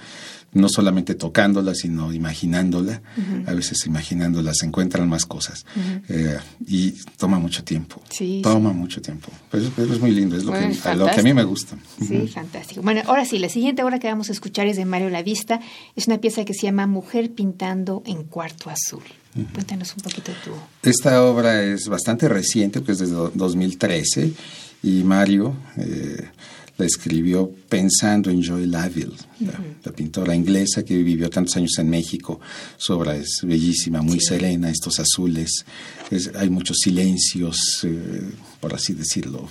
no 0.59 0.69
solamente 0.69 1.15
tocándola, 1.15 1.75
sino 1.75 2.13
imaginándola. 2.13 3.01
A 3.47 3.55
veces 3.55 3.87
imaginándola 3.87 4.53
se 4.55 4.67
encuentran 4.67 5.09
más 5.09 5.25
cosas. 5.25 5.65
Eh, 6.09 6.39
y 6.67 6.93
toma 7.17 7.39
mucho 7.39 7.65
tiempo. 7.65 8.03
Sí, 8.11 8.41
toma 8.43 8.73
mucho 8.73 9.01
tiempo. 9.01 9.31
Pero, 9.51 9.65
es 9.65 10.01
muy 10.01 10.11
lindo, 10.11 10.37
es 10.37 10.45
lo, 10.45 10.53
que, 10.53 10.95
lo 10.97 11.07
que 11.07 11.21
a 11.21 11.23
mí 11.23 11.33
me 11.33 11.45
gusta. 11.45 11.77
Sí, 12.07 12.29
fantástico. 12.29 12.83
Bueno, 12.83 13.03
ahora 13.07 13.25
sí, 13.25 13.39
la 13.39 13.49
siguiente 13.49 13.83
obra 13.83 13.99
que 13.99 14.09
vamos 14.09 14.29
a 14.29 14.33
escuchar 14.33 14.67
es 14.67 14.77
de 14.77 14.85
Mario 14.85 15.11
Lavista. 15.11 15.61
Es 15.97 16.07
una 16.07 16.19
pieza 16.19 16.45
que 16.45 16.55
se 16.55 16.63
llama 16.63 16.87
Mujer 16.87 17.33
pintando 17.33 18.03
en 18.07 18.25
cuarto 18.25 18.71
azul. 18.71 19.03
Cuéntanos 19.55 19.95
un 19.97 20.03
poquito 20.03 20.33
tú. 20.45 20.51
Esta 20.83 21.23
obra 21.23 21.63
es 21.63 21.89
bastante 21.89 22.29
reciente, 22.29 22.81
pues 22.81 22.99
desde 22.99 23.15
2013, 23.15 24.33
y 24.83 25.03
Mario 25.05 25.55
eh, 25.77 26.29
la 26.79 26.87
escribió 26.87 27.51
pensando 27.69 28.31
en 28.31 28.41
Joy 28.41 28.67
Laville, 28.67 29.17
la, 29.85 29.93
pintora 29.93 30.35
inglesa 30.35 30.85
que 30.85 30.97
vivió 30.97 31.29
tantos 31.29 31.57
años 31.57 31.77
en 31.79 31.91
México. 31.91 32.41
Su 32.77 32.95
obra 32.95 33.17
es 33.17 33.41
bellísima, 33.43 34.01
muy 34.01 34.21
serena, 34.21 34.71
estos 34.71 35.01
azules, 35.01 35.67
hay 36.37 36.49
muchos 36.49 36.79
silencios, 36.79 37.81
eh, 37.83 38.31
por 38.61 38.75
así 38.75 38.95
decirlo, 38.95 39.49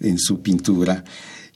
en, 0.00 0.18
su 0.18 0.42
pintura. 0.42 1.02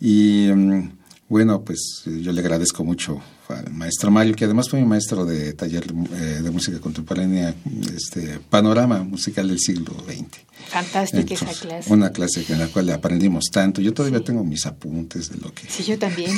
Y 0.00 0.48
mm, 0.48 0.90
bueno, 1.28 1.62
pues 1.62 2.02
yo 2.06 2.32
le 2.32 2.40
agradezco 2.40 2.82
mucho 2.82 3.20
al 3.52 3.72
maestro 3.72 4.10
Mario, 4.10 4.34
que 4.34 4.44
además 4.44 4.68
fue 4.68 4.80
mi 4.80 4.86
maestro 4.86 5.24
de 5.24 5.52
taller 5.52 5.84
eh, 6.14 6.40
de 6.42 6.50
música 6.50 6.80
contemporánea, 6.80 7.54
este 7.94 8.40
panorama 8.50 9.02
musical 9.02 9.48
del 9.48 9.58
siglo 9.58 9.94
XX. 10.06 10.50
Fantástica 10.68 11.34
esa 11.34 11.46
clase. 11.46 11.92
Una 11.92 12.10
clase 12.10 12.44
en 12.48 12.58
la 12.58 12.68
cual 12.68 12.90
aprendimos 12.90 13.46
tanto. 13.50 13.80
Yo 13.80 13.92
todavía 13.92 14.20
tengo 14.20 14.44
mis 14.44 14.66
apuntes 14.66 15.30
de 15.30 15.38
lo 15.38 15.52
que... 15.52 15.68
Sí, 15.68 15.82
yo 15.82 15.98
también. 15.98 16.30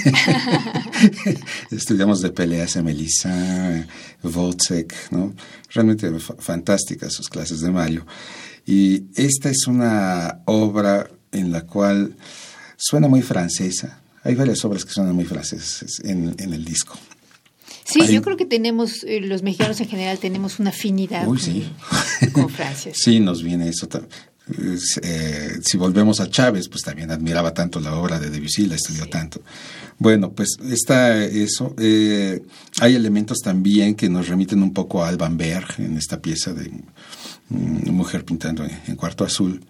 Estudiamos 1.70 2.22
de 2.22 2.30
peleas 2.30 2.76
a 2.76 2.82
Melissa, 2.82 3.86
Wozzeck, 4.22 4.94
¿no? 5.10 5.34
Realmente 5.74 6.10
fantásticas 6.38 7.12
sus 7.12 7.28
clases 7.28 7.60
de 7.60 7.70
Mario. 7.70 8.06
Y 8.64 9.04
esta 9.16 9.50
es 9.50 9.66
una 9.66 10.42
obra 10.46 11.08
en 11.32 11.50
la 11.50 11.62
cual 11.62 12.16
suena 12.76 13.08
muy 13.08 13.22
francesa, 13.22 14.01
hay 14.22 14.34
varias 14.34 14.64
obras 14.64 14.84
que 14.84 14.92
son 14.92 15.12
muy 15.14 15.24
francesas 15.24 16.00
en, 16.04 16.34
el 16.38 16.64
disco. 16.64 16.98
Sí, 17.84 18.06
yo 18.12 18.22
creo 18.22 18.36
que 18.36 18.46
tenemos, 18.46 19.04
eh, 19.04 19.20
los 19.20 19.42
mexicanos 19.42 19.80
en 19.80 19.88
general 19.88 20.18
tenemos 20.18 20.60
una 20.60 20.70
afinidad 20.70 21.26
con, 22.32 22.48
Francia. 22.48 22.92
sí, 22.94 23.20
nos 23.20 23.42
viene 23.42 23.68
eso. 23.68 23.88
Eh, 25.02 25.58
si 25.64 25.76
volvemos 25.76 26.20
a 26.20 26.30
Chávez, 26.30 26.68
pues 26.68 26.82
también 26.82 27.10
admiraba 27.10 27.52
tanto 27.54 27.80
la 27.80 27.94
obra 27.96 28.18
de 28.18 28.30
Debussy, 28.30 28.66
la 28.66 28.76
estudió 28.76 29.08
tanto. 29.08 29.42
Bueno, 29.98 30.32
pues 30.32 30.56
está 30.70 31.24
eso. 31.24 31.74
Eh, 31.78 32.42
hay 32.80 32.94
elementos 32.94 33.38
también 33.38 33.94
que 33.94 34.08
nos 34.08 34.28
remiten 34.28 34.62
un 34.62 34.72
poco 34.72 35.04
a 35.04 35.08
Alban 35.08 35.36
Berg 35.36 35.74
en 35.78 35.96
esta 35.96 36.20
pieza 36.20 36.52
de 36.54 36.70
mm, 37.48 37.90
Mujer 37.90 38.24
pintando 38.24 38.64
en 38.64 38.96
cuarto 38.96 39.24
azul. 39.24 39.60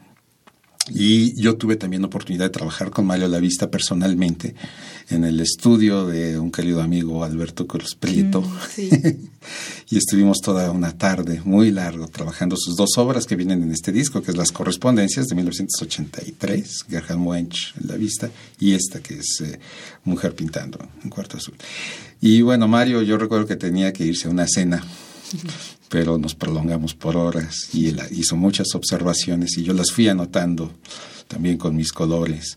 Y 0.90 1.40
yo 1.40 1.56
tuve 1.56 1.76
también 1.76 2.02
la 2.02 2.08
oportunidad 2.08 2.46
de 2.46 2.50
trabajar 2.50 2.90
con 2.90 3.06
Mario 3.06 3.28
Lavista 3.28 3.70
personalmente 3.70 4.56
en 5.10 5.24
el 5.24 5.38
estudio 5.38 6.06
de 6.06 6.40
un 6.40 6.50
querido 6.50 6.82
amigo 6.82 7.22
Alberto 7.22 7.68
Cruz 7.68 7.94
Prieto. 7.94 8.40
Mm, 8.42 9.06
y 9.90 9.96
estuvimos 9.96 10.38
toda 10.42 10.72
una 10.72 10.98
tarde 10.98 11.40
muy 11.44 11.70
largo 11.70 12.08
trabajando 12.08 12.56
sus 12.56 12.74
dos 12.74 12.98
obras 12.98 13.26
que 13.26 13.36
vienen 13.36 13.62
en 13.62 13.70
este 13.70 13.92
disco, 13.92 14.22
que 14.22 14.32
es 14.32 14.36
Las 14.36 14.50
Correspondencias 14.50 15.28
de 15.28 15.36
1983, 15.36 16.86
Gerhard 16.88 17.18
Wench 17.18 17.74
en 17.80 17.86
la 17.86 17.96
vista, 17.96 18.28
y 18.58 18.72
esta 18.72 19.00
que 19.00 19.18
es 19.18 19.40
eh, 19.40 19.60
Mujer 20.04 20.34
Pintando 20.34 20.80
en 21.04 21.10
Cuarto 21.10 21.36
Azul. 21.36 21.54
Y 22.20 22.42
bueno, 22.42 22.66
Mario, 22.66 23.02
yo 23.02 23.18
recuerdo 23.18 23.46
que 23.46 23.56
tenía 23.56 23.92
que 23.92 24.04
irse 24.04 24.26
a 24.26 24.30
una 24.32 24.46
cena 24.48 24.82
pero 25.92 26.16
nos 26.16 26.34
prolongamos 26.34 26.94
por 26.94 27.18
horas 27.18 27.68
y 27.74 27.88
él 27.88 28.00
hizo 28.12 28.34
muchas 28.34 28.74
observaciones 28.74 29.58
y 29.58 29.62
yo 29.62 29.74
las 29.74 29.90
fui 29.90 30.08
anotando 30.08 30.72
también 31.28 31.58
con 31.58 31.76
mis 31.76 31.92
colores. 31.92 32.56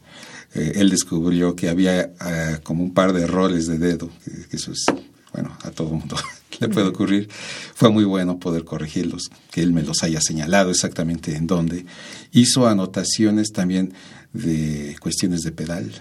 Eh, 0.53 0.71
él 0.75 0.89
descubrió 0.89 1.53
que 1.53 1.67
había 1.67 2.13
ah, 2.21 2.61
como 2.63 2.81
un 2.81 2.93
par 2.93 3.11
de 3.11 3.23
errores 3.23 3.67
de 3.67 3.77
dedo, 3.77 4.09
que, 4.23 4.55
eso 4.55 4.71
es, 4.71 4.85
bueno, 5.33 5.51
a 5.63 5.71
todo 5.71 5.89
mundo 5.89 6.15
le 6.61 6.69
puede 6.69 6.87
ocurrir. 6.87 7.27
Fue 7.73 7.89
muy 7.89 8.05
bueno 8.05 8.39
poder 8.39 8.63
corregirlos, 8.63 9.23
que 9.51 9.61
él 9.61 9.73
me 9.73 9.83
los 9.83 10.01
haya 10.03 10.21
señalado 10.21 10.71
exactamente 10.71 11.35
en 11.35 11.45
dónde. 11.45 11.85
Hizo 12.31 12.67
anotaciones 12.67 13.51
también 13.51 13.93
de 14.31 14.95
cuestiones 15.01 15.41
de 15.41 15.51
pedal, 15.51 15.91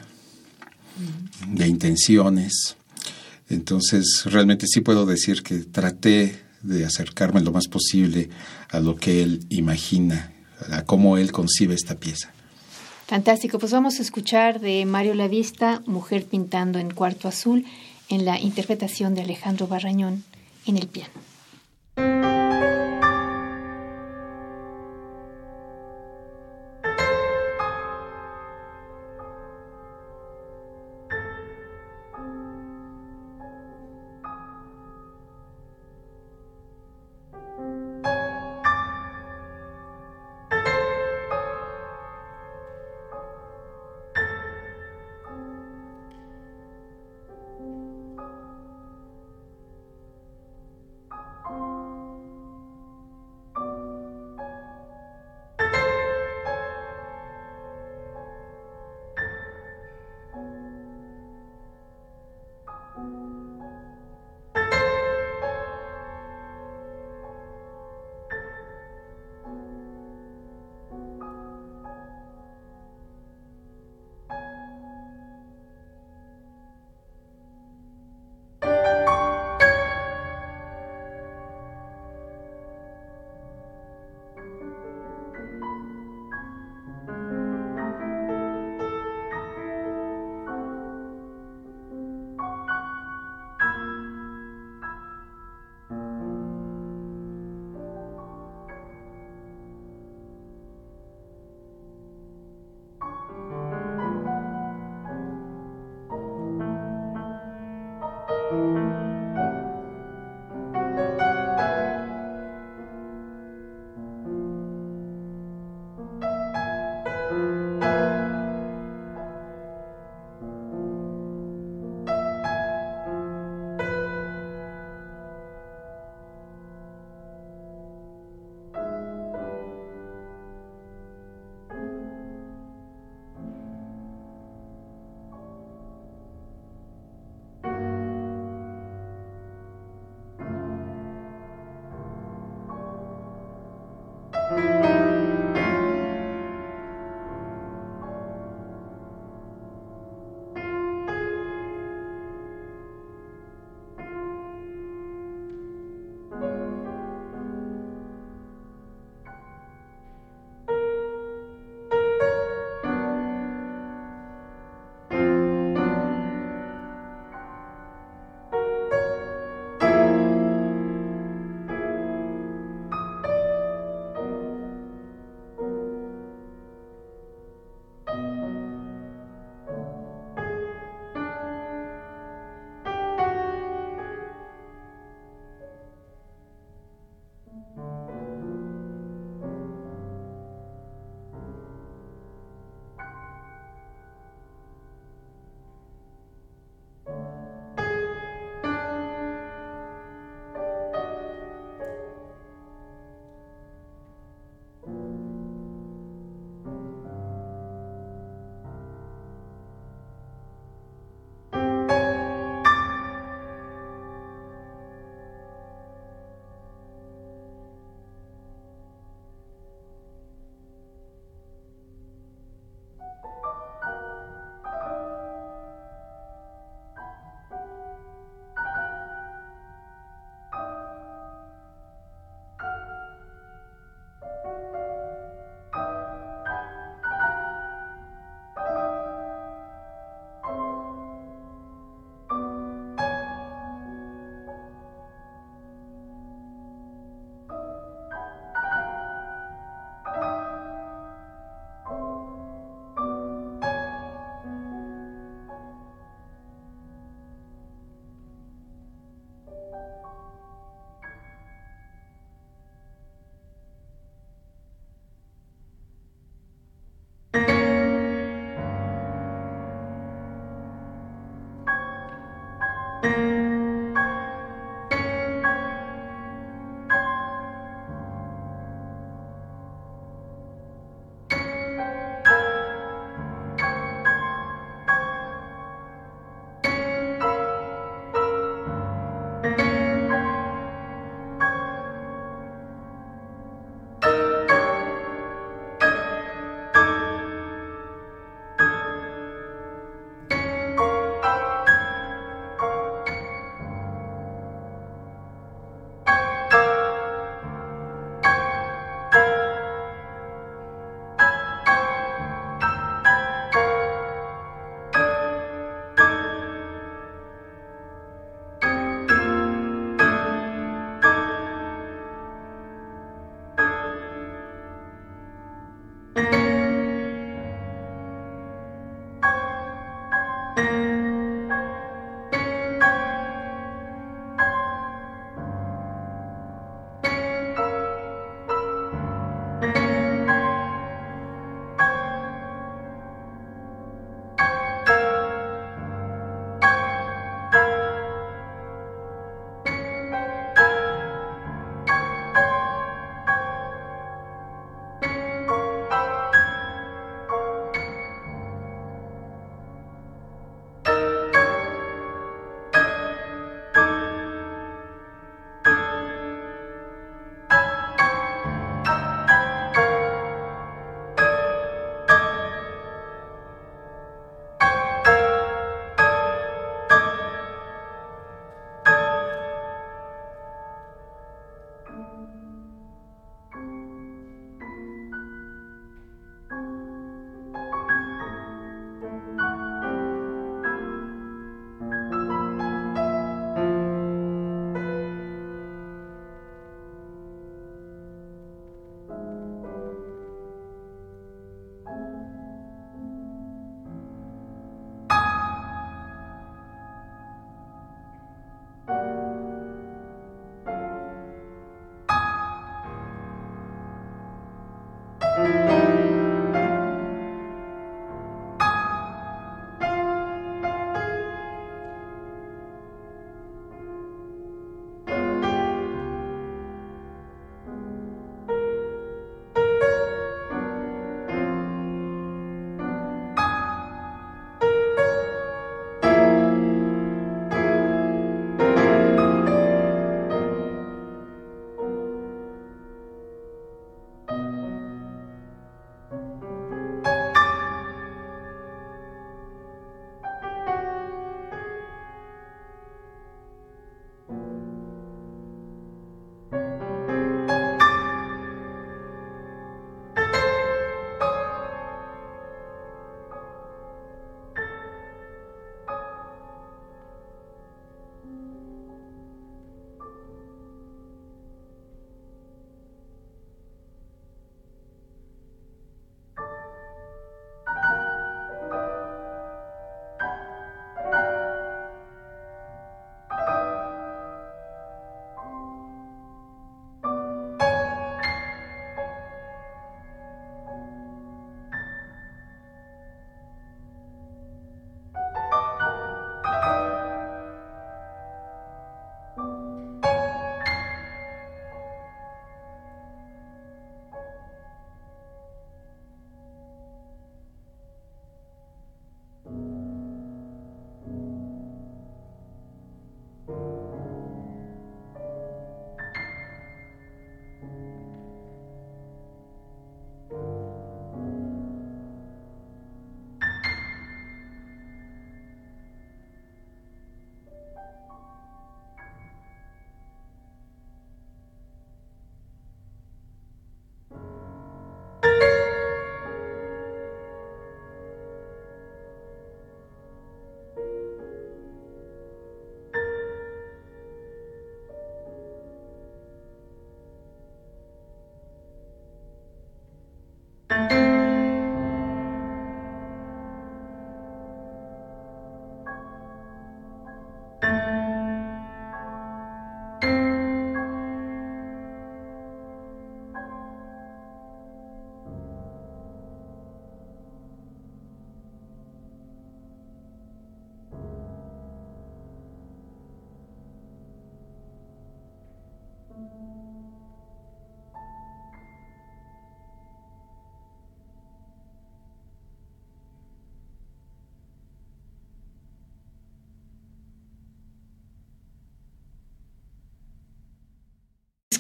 de 1.49 1.67
intenciones. 1.67 2.77
Entonces, 3.49 4.23
realmente 4.27 4.69
sí 4.69 4.83
puedo 4.83 5.05
decir 5.05 5.43
que 5.43 5.57
traté 5.65 6.44
de 6.65 6.85
acercarme 6.85 7.41
lo 7.41 7.53
más 7.53 7.69
posible 7.69 8.31
a 8.71 8.81
lo 8.81 8.97
que 8.97 9.23
él 9.23 9.47
imagina, 9.51 10.33
a 10.71 10.83
cómo 10.83 11.17
él 11.17 11.31
concibe 11.31 11.75
esta 11.75 11.95
pieza. 11.95 12.33
Fantástico, 13.07 13.59
pues 13.59 13.71
vamos 13.73 13.99
a 13.99 14.03
escuchar 14.03 14.61
de 14.61 14.85
Mario 14.87 15.15
Lavista, 15.15 15.83
Mujer 15.87 16.25
pintando 16.25 16.79
en 16.79 16.91
cuarto 16.91 17.29
azul, 17.29 17.65
en 18.09 18.25
la 18.25 18.41
interpretación 18.41 19.15
de 19.15 19.23
Alejandro 19.23 19.67
Barrañón 19.67 20.25
en 20.67 20.79
el 20.79 20.89
piano. 20.89 21.13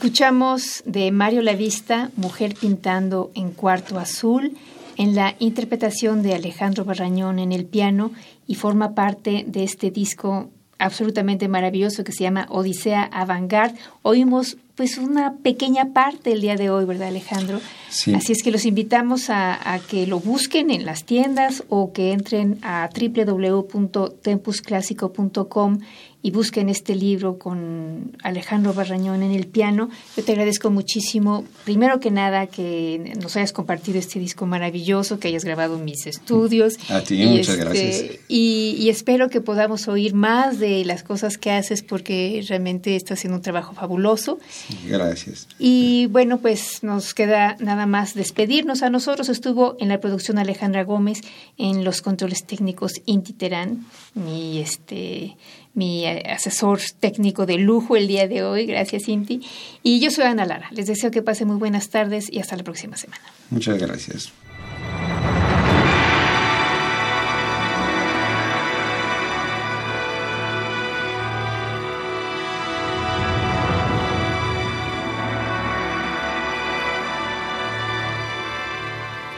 Escuchamos 0.04 0.84
de 0.84 1.10
Mario 1.12 1.40
Lavista, 1.40 2.10
Mujer 2.16 2.54
pintando 2.60 3.30
en 3.34 3.52
cuarto 3.52 3.98
azul, 3.98 4.54
en 4.98 5.14
la 5.14 5.34
interpretación 5.38 6.22
de 6.22 6.34
Alejandro 6.34 6.84
Barrañón 6.84 7.38
en 7.38 7.52
el 7.52 7.64
piano 7.64 8.10
y 8.46 8.56
forma 8.56 8.94
parte 8.94 9.44
de 9.46 9.64
este 9.64 9.90
disco 9.90 10.50
absolutamente 10.78 11.48
maravilloso 11.48 12.04
que 12.04 12.12
se 12.12 12.24
llama 12.24 12.46
Odisea 12.50 13.04
Avantgarde. 13.04 13.78
Oímos 14.02 14.58
pues 14.74 14.98
una 14.98 15.36
pequeña 15.36 15.94
parte 15.94 16.32
el 16.32 16.42
día 16.42 16.56
de 16.56 16.68
hoy, 16.68 16.84
¿verdad 16.84 17.08
Alejandro? 17.08 17.62
Así 17.88 18.32
es 18.32 18.42
que 18.42 18.50
los 18.50 18.66
invitamos 18.66 19.30
a, 19.30 19.72
a, 19.72 19.78
que 19.78 20.06
lo 20.06 20.20
busquen 20.20 20.70
en 20.70 20.84
las 20.84 21.04
tiendas 21.04 21.64
o 21.70 21.94
que 21.94 22.12
entren 22.12 22.58
a 22.62 22.90
www.tempusclásico.com 22.92 25.78
y 26.24 26.30
busquen 26.30 26.70
este 26.70 26.94
libro 26.94 27.38
con 27.38 28.16
Alejandro 28.22 28.72
Barrañón 28.72 29.22
en 29.22 29.32
el 29.32 29.46
piano. 29.46 29.90
Yo 30.16 30.24
te 30.24 30.32
agradezco 30.32 30.70
muchísimo, 30.70 31.44
primero 31.64 32.00
que 32.00 32.10
nada, 32.10 32.46
que 32.46 33.12
nos 33.20 33.36
hayas 33.36 33.52
compartido 33.52 33.98
este 33.98 34.18
disco 34.18 34.46
maravilloso, 34.46 35.18
que 35.18 35.28
hayas 35.28 35.44
grabado 35.44 35.76
mis 35.76 36.06
estudios. 36.06 36.78
A 36.88 37.02
ti, 37.02 37.26
muchas 37.26 37.50
este, 37.50 37.56
gracias. 37.56 38.04
Y, 38.26 38.88
espero 38.88 39.28
que 39.28 39.42
podamos 39.42 39.86
oír 39.86 40.14
más 40.14 40.58
de 40.58 40.82
las 40.86 41.02
cosas 41.02 41.36
que 41.36 41.50
haces 41.50 41.82
porque 41.82 42.42
realmente 42.48 42.96
estás 42.96 43.18
haciendo 43.18 43.36
un 43.36 43.42
trabajo 43.42 43.74
fabuloso. 43.74 44.38
gracias. 44.86 45.46
Y 45.58 46.06
bueno, 46.06 46.38
pues 46.38 46.82
nos 46.82 47.12
queda 47.12 47.56
nada 47.60 47.84
más 47.84 48.14
despedirnos. 48.14 48.82
A 48.82 48.88
nosotros 48.88 49.28
estuvo 49.28 49.76
en 49.78 49.90
la 49.90 50.00
producción 50.00 50.38
Alejandra 50.38 50.84
Gómez, 50.84 51.20
en 51.58 51.84
los 51.84 52.00
controles 52.00 52.46
técnicos 52.46 53.02
Inti 53.04 53.34
Terán, 53.34 53.84
mi 54.14 54.60
este 54.60 55.36
mi 55.74 56.06
eh, 56.06 56.22
asesor 56.30 56.80
técnico 57.00 57.46
de 57.46 57.58
lujo 57.58 57.96
el 57.96 58.06
día 58.08 58.26
de 58.28 58.42
hoy. 58.42 58.66
Gracias, 58.66 59.04
Cinti. 59.04 59.40
Y 59.82 60.00
yo 60.00 60.10
soy 60.10 60.24
Ana 60.24 60.46
Lara. 60.46 60.68
Les 60.72 60.86
deseo 60.86 61.10
que 61.10 61.22
pasen 61.22 61.48
muy 61.48 61.56
buenas 61.56 61.90
tardes 61.90 62.32
y 62.32 62.38
hasta 62.38 62.56
la 62.56 62.62
próxima 62.62 62.96
semana. 62.96 63.22
Muchas 63.50 63.78
gracias. 63.78 64.32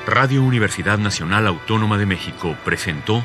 Radio 0.07 0.45
Universidad 0.45 0.99
Nacional 0.99 1.49
Autónoma 1.49 1.99
de 1.99 2.07
México 2.07 2.57
presentó 2.65 3.25